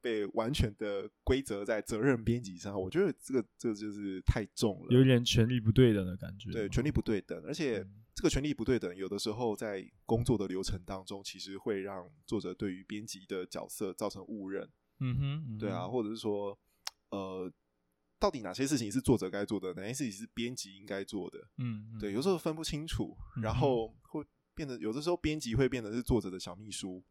[0.00, 6.50] 被完全的归责在责任编辑上，我觉得这个这个就是太重了，有点权力不对等的感觉。
[6.52, 7.84] 对，权力不对等，而且
[8.14, 14.62] 这个权力不对等，有的时候在工作的流程当中，其实会让作者对于编辑的角色造成误认。
[15.00, 16.58] 嗯哼，嗯哼，对啊，或者是说，
[17.10, 17.52] 呃，
[18.18, 21.38] 到底哪些事情是作者该做的，哪些事情是编辑应该做的？
[21.58, 27.04] 嗯，嗯，对，有时候分不清楚，然后会变得有的时候编辑会变得是作者的小秘书。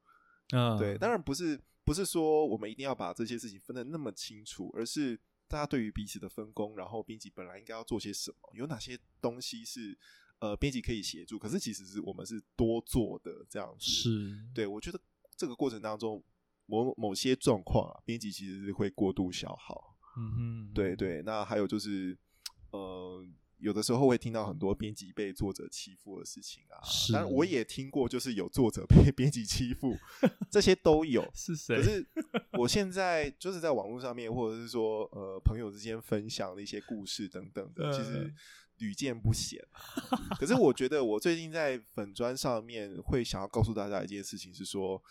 [0.52, 1.62] 嗯，对，当然不是。
[1.86, 10.00] 不是说我们一定要把这些事情分得那么清楚，而是大家对于彼此的分工，然后编辑本来应该要做些什么，有哪些东西是
[10.44, 13.86] 呃编辑可以协助，可是其实是我们是多做的这样子。
[13.86, 14.10] 是，
[14.54, 15.00] 对，我觉得
[15.38, 16.22] 这个过程当中
[16.66, 19.96] 某某些状况啊，编辑其实是会过度消耗。
[20.18, 22.18] 嗯哼，对对，那还有就是
[22.72, 23.26] 呃。
[23.60, 29.96] 有的时候会听到很多编辑被作者欺负的事情啊，是，但我也听过，就是有作者被 编辑欺负，
[30.52, 31.26] 这些都有。
[31.34, 31.78] 是谁？
[31.78, 32.06] 可是
[32.60, 38.34] 我现在就是在网络上面，或者是说呃朋友之间分享的一些故事等等的，其实
[38.84, 39.58] 屡见不鲜。
[40.38, 45.02] 可是我觉得我最近在粉砖上面会想要告诉大家一件事情是说，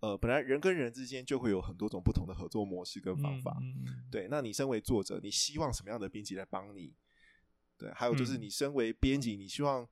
[0.00, 3.56] 呃，本来人跟人之间就会有很多种不同的合作模式跟方法。
[3.62, 6.92] 嗯嗯、对，那你身为作者，你希望什么样的编辑来帮你？
[7.78, 9.88] 对，还有就是你身为编辑，你希望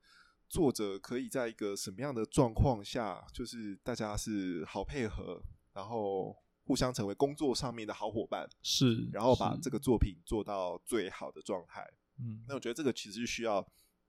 [0.49, 11.88] 作者可以在一个什么样的状况下，就是大家是好配合，然后互相成为工作上面的好伙伴，是，然后把这个作品做到最好的状态。
[12.21, 13.66] 嗯，那我觉得这个其实需要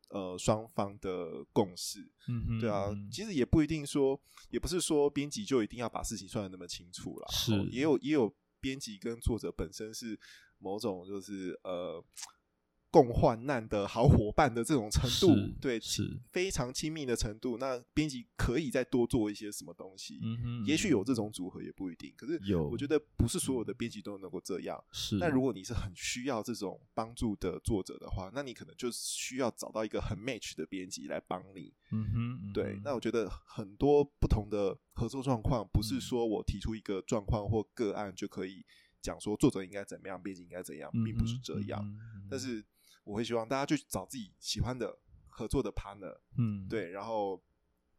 [0.09, 2.01] 呃双方的共识。
[2.27, 7.27] 嗯哼，对啊，其实也不一定说，也不是说编辑就一定要把事情算的那么清楚啦。
[7.31, 10.19] 是，也有也有编辑跟作者本身是
[10.59, 12.03] 某种就是呃。
[12.91, 17.57] 共患难的好伙伴的这种程度，对，是非常亲密的程度。
[17.57, 20.19] 那编辑可以再多做一些什么东西？
[20.21, 22.13] 嗯哼，也许有这种组合也不一定。
[22.17, 24.77] 可是，有我觉得不是所有的编辑都能够这样。
[24.91, 31.73] 是，但如果你是很需要这种帮助的作者的话，那你可能就需要找到一个很 match 的编辑来帮你。
[31.91, 32.77] 嗯哼，对。
[32.83, 38.65] 那我觉得很多不同的合作状况，不是说我提出一个状况或个案就可以
[39.01, 41.81] 讲说作者应该怎么样，编辑应该怎样，并不是这样。
[42.29, 42.61] 但是。
[43.03, 44.97] 我会希望大家去找自己喜欢的
[45.27, 47.41] 合作的 partner，嗯，对，然后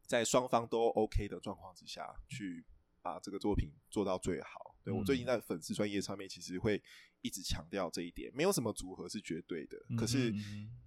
[0.07, 2.64] 在双方都 OK 的状况之下去
[3.03, 4.76] 把这个作品做到最好。
[4.84, 6.82] 对，我最近在粉丝专业上面其实会
[7.20, 10.32] 一直强调这一点，没有什么组合是绝对的，可是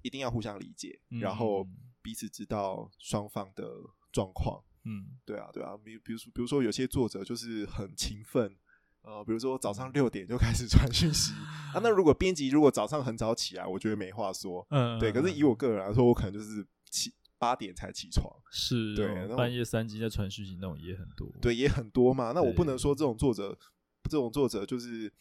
[0.01, 1.65] 一定要互相理解，然后
[2.01, 3.69] 彼此知道双方的
[4.11, 4.63] 状况。
[4.83, 8.55] 嗯，对啊，对啊，比比如说，比如说有些作者就是很勤奋。
[9.05, 11.31] 呃，比如说早上六点就开始传讯息
[11.73, 15.11] 啊，那如果编辑如果早上很早起来，我觉得没话说，嗯，对。
[15.11, 22.31] 可是以我个人来说，我可能就是七八点才起床，是，对，半夜三更在传讯息那种也很多，对，也很多嘛。
[22.33, 23.57] 那我不能说这种作者，
[24.09, 25.11] 这种作者就是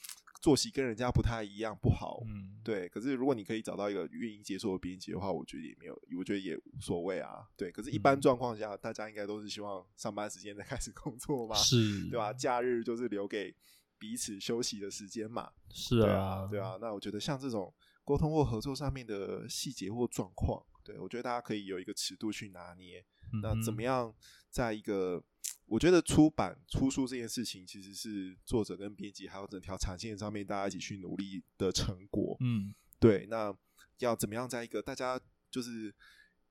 [0.45, 2.87] 作息跟人家不太一样不好，嗯，对。
[2.91, 7.71] 可是如果你可以找到一个愿意接受的编辑的话，我觉得也没有，我觉得也无所谓啊，对。
[7.71, 12.31] 可是，一般状况下，大家应该都是希望上班时间再开始工作嘛，是，对吧？
[12.35, 13.57] 假日就是留给。
[13.97, 17.73] 彼此休息的时间嘛，是啊，对啊，那我觉得像这种
[18.05, 23.03] 沟通或合作上面的细节或状况，对，我觉得大家可以有一个尺度去拿捏。
[23.33, 24.13] 嗯、那怎么样，
[24.55, 25.21] 在一个
[25.67, 32.37] 我觉得出版出书这件事情，其实是作者跟编辑还有整条产线上面大家一起去努力的成果。
[32.39, 33.53] 嗯，对，那
[33.99, 35.93] 要怎么样，在一个大家就是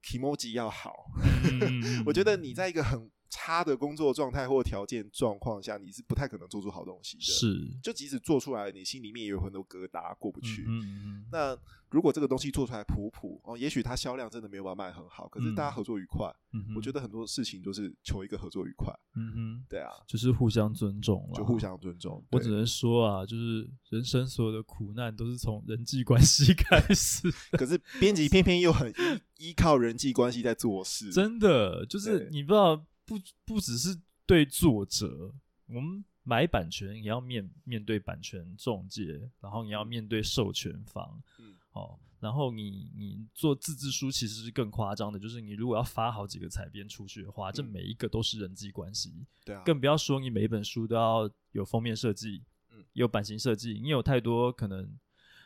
[0.04, 1.06] kimoji 要好，
[1.62, 3.10] 嗯、 我觉得你在一个很。
[3.34, 7.24] 差的工作状态或条件状况下，你是不太可能做出好东西的。
[7.24, 10.64] 是，就即使做出来，你心里面也有很多疙瘩过不去。
[10.68, 11.26] 嗯嗯嗯。
[11.32, 11.58] 那
[11.90, 16.32] 如果这个东西做出来普普哦，也许它销量真的没有办法卖很好，可是大家合作愉快。
[16.52, 16.76] 嗯。
[16.76, 18.94] 我觉得很多事情都是求一个合作愉快。
[19.16, 19.66] 嗯哼。
[19.68, 22.24] 对啊，就是互相尊重了，就互相尊重。
[22.30, 27.32] 我只能说啊，就是人生所有的苦难都是从人际关系 开始。
[27.58, 28.92] 可是编辑偏偏又很
[29.40, 31.12] 依依靠人际关系在做事。
[31.12, 32.86] 真的，就是你不知道。
[33.06, 35.34] 不不只是对作者，
[35.68, 52.42] 我们买版权也要面面对版权中介，然后你要面对授权方，嗯，哦，然后你你做自制书其实是更夸张的，就是你如果要发好几个采编出去的话，嗯，这每一个都是人际关系，对啊，更不要说你每一本书都要有封面设计，
[52.72, 54.90] 嗯，有版型设计，你有太多可能，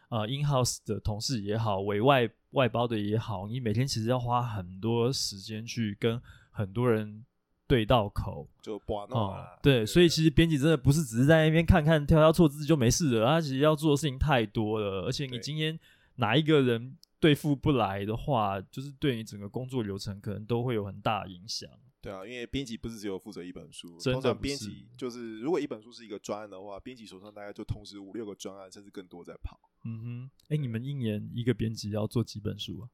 [0.10, 7.26] 呃，in house 的同事也好，委外外包的也好，你每天其实要花很多时间去跟很多人。
[7.68, 9.60] 对到口就不弄了。
[9.62, 15.06] 对，对，所以其实编辑真的不是只是在那边看看挑挑错字就没事了，他其实要做的事情太多了。
[15.06, 15.78] 而且你今天
[16.16, 21.70] 哪一个人对付不来的话，就是对你整个工作流程可能都会有很大影响。
[22.00, 29.60] 对啊，因为编辑不是只有负责一本书，真的编辑就是如果一本书是一个专案的话，编辑手上大概就同时五六个专案，甚至更多在跑。
[29.84, 32.90] 嗯哼，哎，你们一年一个编辑要做几本书啊？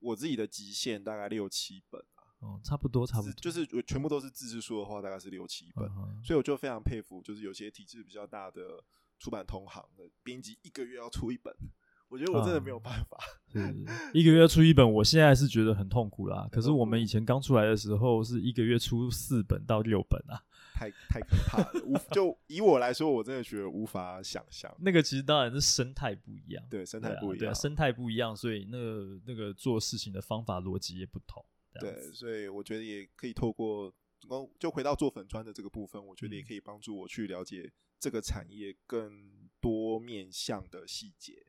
[0.00, 2.17] 我自己的极限大概六七本啊。
[2.40, 5.84] 哦，差不多，差不多，就是全部都是自制书的话，大概是六七本。
[5.88, 8.82] 嗯、所以我就非常佩服，就是有些体制比较大的
[9.18, 11.52] 出版同行的编辑，一个月要出一本。
[12.08, 13.18] 我觉得我真的没有办法，
[13.52, 13.84] 嗯、
[14.14, 16.48] 一个月出一本，我现在是觉得很痛苦啦。
[16.50, 20.40] 可是我们以前刚出来的时候，是一个月出四本到六本啊，
[20.74, 21.70] 太太可怕了。
[21.84, 24.74] 无就以我来说，我真的觉得无法想象。
[24.78, 31.44] 那个其实当然是生态不一样，对，生态不一样，对啊，生态不一样，所以那个那个做事情的方法逻辑也不同。
[31.80, 33.92] 对，所以我觉得也可以透过，
[34.58, 41.44] 就回到做粉砖的这个部分，我觉得也可以帮助我去了解这个产业更多面向的细节。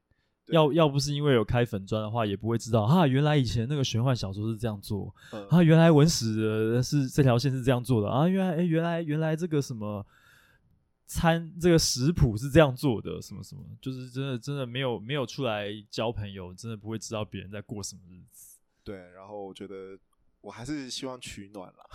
[0.47, 10.03] 要要不是因为有开粉砖的话，也不会知道啊，原来以前那个玄幻小说是这样做，嗯、啊，原来文史是这条线是这样做的啊，原来哎，原来原来这个什么
[11.05, 18.57] 餐这个食谱是这样做的，什么什么，就是真的真的没有没有出来交朋友，真的不会知道别人在过什么日子。
[18.83, 19.95] 对，然后我觉得
[20.41, 21.85] 我还是希望取暖啦，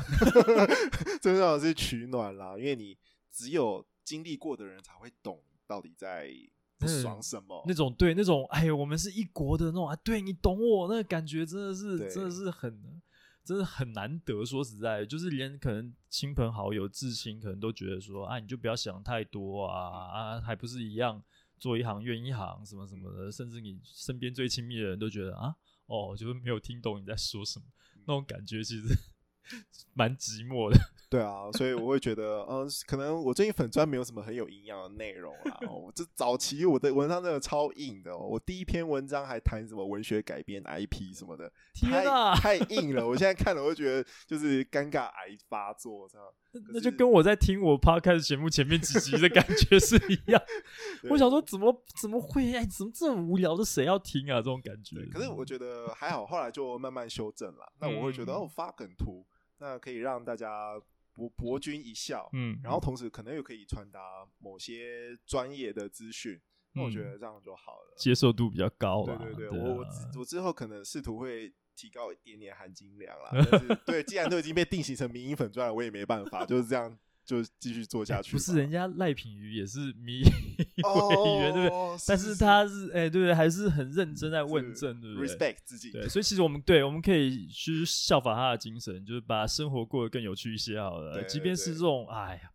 [1.20, 2.96] 最重要的是取暖啦，因为你
[3.30, 6.30] 只有经历过的人才会懂到底在。
[6.76, 7.64] 不爽什么？
[7.66, 13.00] 那种对那种，哎呦，我们是一国的那种啊，对你懂我那个感觉，真的是真的是很，
[13.42, 14.44] 真的很难得。
[14.44, 21.22] 说实在，就是连可能亲朋好友、至亲，可能都觉得说，啊，你就不要想太多啊啊，还不是一样，
[21.58, 23.32] 做一行怨一行，什么什么的。
[23.32, 25.54] 甚至你身边最亲密的人都觉得啊，
[25.86, 27.64] 哦，就是没有听懂你在说什么，
[28.06, 28.98] 那种感觉其实
[29.94, 30.93] 蛮寂寞的。
[31.14, 35.60] 对啊，所以我会觉得，嗯，可能我最近粉专没有什么很有营养的内容啦。
[35.70, 43.06] 我这早期我的文章真的超硬的，我第一篇文章还谈什么文学改编 IP 什么的，天啊，太太硬了。
[43.06, 46.26] 我现在看了，我就觉得就是尴尬癌发作，这样。
[46.74, 50.42] 那就跟我在听我 Podcast 节目前面几集的感觉是一样。
[51.10, 52.52] 我想说，怎么怎么会？
[52.54, 53.64] 哎，怎么这么无聊的？
[53.64, 54.38] 谁要听啊？
[54.38, 54.96] 这种感觉。
[55.12, 57.72] 可是我觉得还好，后来就慢慢修正了。
[57.78, 59.24] 那我会觉得，哦，发梗图，
[59.58, 60.74] 那可以让大家。
[61.14, 64.00] 博博君一笑，嗯，然后同时可能又可以传达
[64.38, 66.40] 某些专业的资讯，
[66.72, 69.04] 那、嗯、我觉得这样就好了，接受度比较高。
[69.06, 73.30] 对对对，我啊、我我之后可能试图会提高一点点含金量啦。
[73.50, 76.98] 但是对，既然都已经被定型成民营粉钻了，我也没办法，就是这样。
[77.24, 78.32] 就继续做下去。
[78.32, 80.22] 不是人家赖品瑜也是迷
[80.82, 81.98] 委员，对不对？
[82.06, 85.90] 但是他是哎，对不对，还是很认真在问政，对不对？respect 自己。
[85.90, 91.22] 对，所以其实我们对，我们可以去效仿他的精神，就是把生活过得更有趣一些好了。
[91.24, 92.50] 即便是这种，哎呀。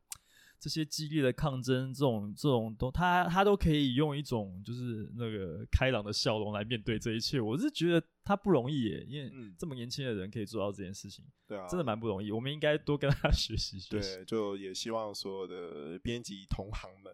[0.59, 7.39] 这些激烈的抗争，这种这种都，他他都可以用一种就是那个开朗的笑容来面对这一切。
[7.39, 12.31] 我是觉得他不容易耶，因为这么年轻的人可以做到这件事情，对啊，真的蛮不容易。
[12.31, 14.15] 我们应该多跟他 学习学习。
[14.17, 17.13] 对，就也希望所有的编辑同行们。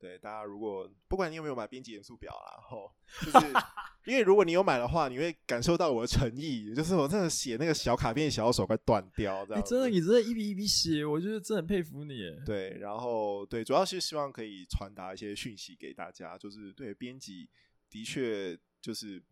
[0.00, 2.90] 对，大家如果不管你有没有买编辑元素表啦，吼，
[3.20, 3.46] 就是
[4.06, 9.62] 因为如果你有买的话，你会感受到我的诚意，就是我真的写那个小卡片，小手快断掉，这样。
[9.62, 12.18] 真的，你真的一笔一笔写，我就是真的很佩服你。
[12.46, 17.46] 对，然后对，主要是希望可以传达一些讯息给大家，就是对编辑
[17.90, 19.22] 的确就是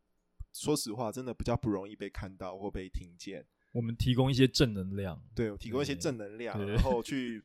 [0.53, 3.43] 说实话，真的比较不容易被看到或被听见。
[3.73, 7.43] 我们提供一些正能量，对，提供一些正能量，然后去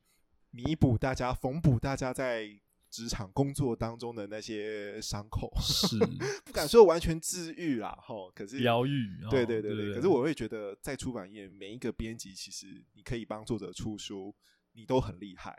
[0.52, 2.60] 弥补大家，缝补大家在。
[2.94, 5.98] 职场工作当中的那些伤口是
[6.46, 9.96] 不敢说完全治愈啦，吼，可是疗愈，对对对对，对，对。
[9.96, 14.36] 可是我会觉得，在出版业，每一个编辑其实你可以帮作者出书，
[14.74, 15.58] 你都很厉害。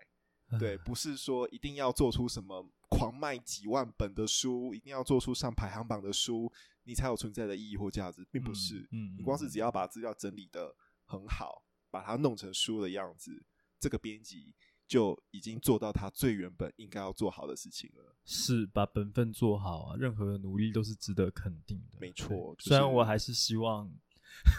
[0.61, 6.53] 对，不是说一定要做出什么狂卖几万本的书，一定要做出上排行榜的书，
[6.85, 8.87] 你才有存在的意义或价值，并不是。
[8.93, 10.73] 嗯，你光是只要把资料整理得
[11.05, 13.45] 很好，把它弄成书的样子，
[13.81, 14.55] 这个编辑。
[14.95, 19.97] 就已经做到他最原本应该要做好的事情了，是把本分做好啊！
[19.99, 21.99] 任何的努力都是值得肯定的。
[22.01, 23.91] 没错，虽然我还是希望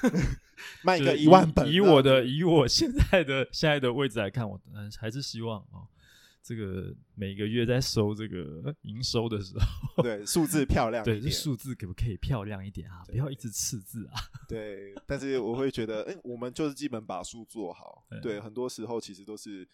[0.84, 1.72] 卖个一万本。
[1.72, 4.60] 以我的以我现在的现在的位置来看，我
[5.00, 5.88] 还是希望哦，
[6.44, 9.54] 这个每个月在收这个营收的时
[9.96, 13.06] 候， 对数字漂亮，对这数字可不可以漂亮一点啊？
[13.08, 14.20] 不要一直赤字啊。
[14.50, 18.06] 对，但是我会觉得，哎，我们就是基本把数做好。
[18.22, 19.66] 对，很多时候其实都是。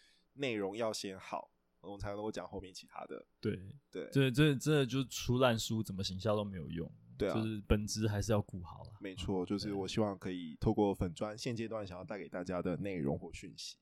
[0.41, 3.25] 内容要先好，我们才能够讲后面其他的。
[3.39, 3.57] 对
[3.89, 6.91] 对，这这这就出烂书，怎么行销都没有用。
[7.17, 8.91] 对啊，就是本质还是要顾好了。
[8.99, 13.77] 没错，就是我希望可以透过粉砖现阶段想要带给大家的内容或讯息。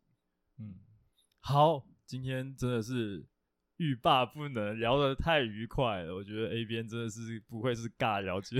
[0.59, 0.75] 嗯，
[1.39, 3.25] 好，今天真的是。
[3.79, 6.13] 欲罢不能，聊得太愉快了。
[6.13, 8.59] 我觉得 A 编真的是不愧是尬聊界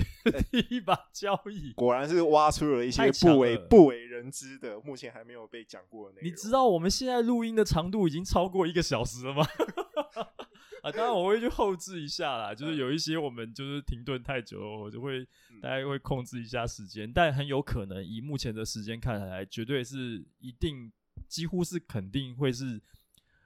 [0.50, 6.30] 第一把交椅，果然是挖出了一些不为不为人知的，目前还没有被讲过的内容。
[6.30, 9.46] 你知道我们现在录音的长度已经超过一个小时了吗？
[10.84, 15.26] 啊，当然我会去后置一下啦，就是有一些我们就是停顿太久了，我就会
[15.62, 20.92] 大概会控制一下时间，但很有可能以目前的时间看来，绝对是一定
[21.28, 22.82] 几乎是肯定会是。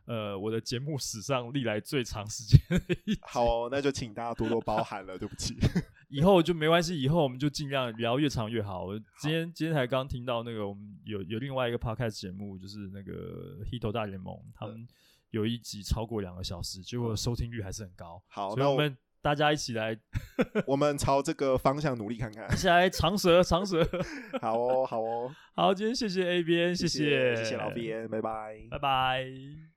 [0.05, 2.59] 呃，我的节目史上历来最长时间。
[3.21, 5.55] 好哦，那就请大家多多包涵了，对不起。
[6.09, 8.85] 以后就没关系，以后我们就尽量聊越长越好。
[8.85, 14.87] 我今天今天才刚听到那个，我们有有另外一个 podcast 节目，就是那个《Hito 大联盟》，他们
[15.31, 18.21] 有一集超过两个小时，结果收听率还是很高。
[18.27, 19.97] 好，那我们大家一起来，
[20.67, 22.45] 我们朝这个方向努力看看。
[22.53, 23.83] 一起来长舌长舌。
[24.39, 29.72] 好哦，好哦，好，今天谢谢 A 编，谢谢谢谢老编，拜拜，拜拜。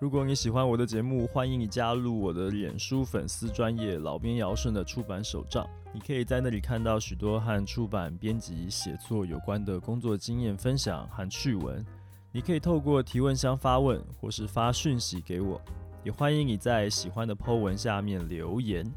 [0.00, 5.68] 如果你喜欢我的节目，欢迎你加入我的脸书粉丝专业老编尧顺的出版手账。
[5.92, 11.84] 你可以在那里看到许多和出版、编辑、写作有关的工作经验分享和趣闻。
[12.30, 15.60] 你可以透过提问箱发问，或是发讯息给我。
[16.04, 18.88] 也欢迎你在喜欢的 po 文下面留言。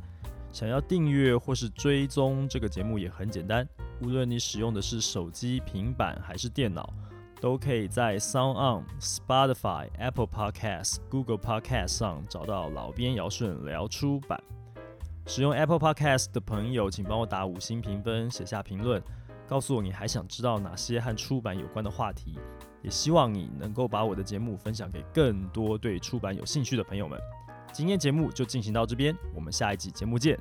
[0.51, 3.67] 想要订阅或是追踪这个节目也很简单，
[4.03, 6.93] 无论你使用的是手机、平板还是电脑。
[7.41, 14.41] 都可以在 Sound On、Spotify、Apple Podcasts、Google Podcast 上找到老编尧顺聊出版。
[15.25, 19.01] 使用 Apple Podcast 的朋友，请帮我打五星评分，写下评论，
[19.47, 22.37] 告诉我你还想知道哪些和出版有关的话题。
[22.83, 27.19] 也希望你能够把我的节目分享给更多对出版有兴趣的朋友们。
[27.71, 30.39] 今天节目就进行到这边，我们下一集节目见，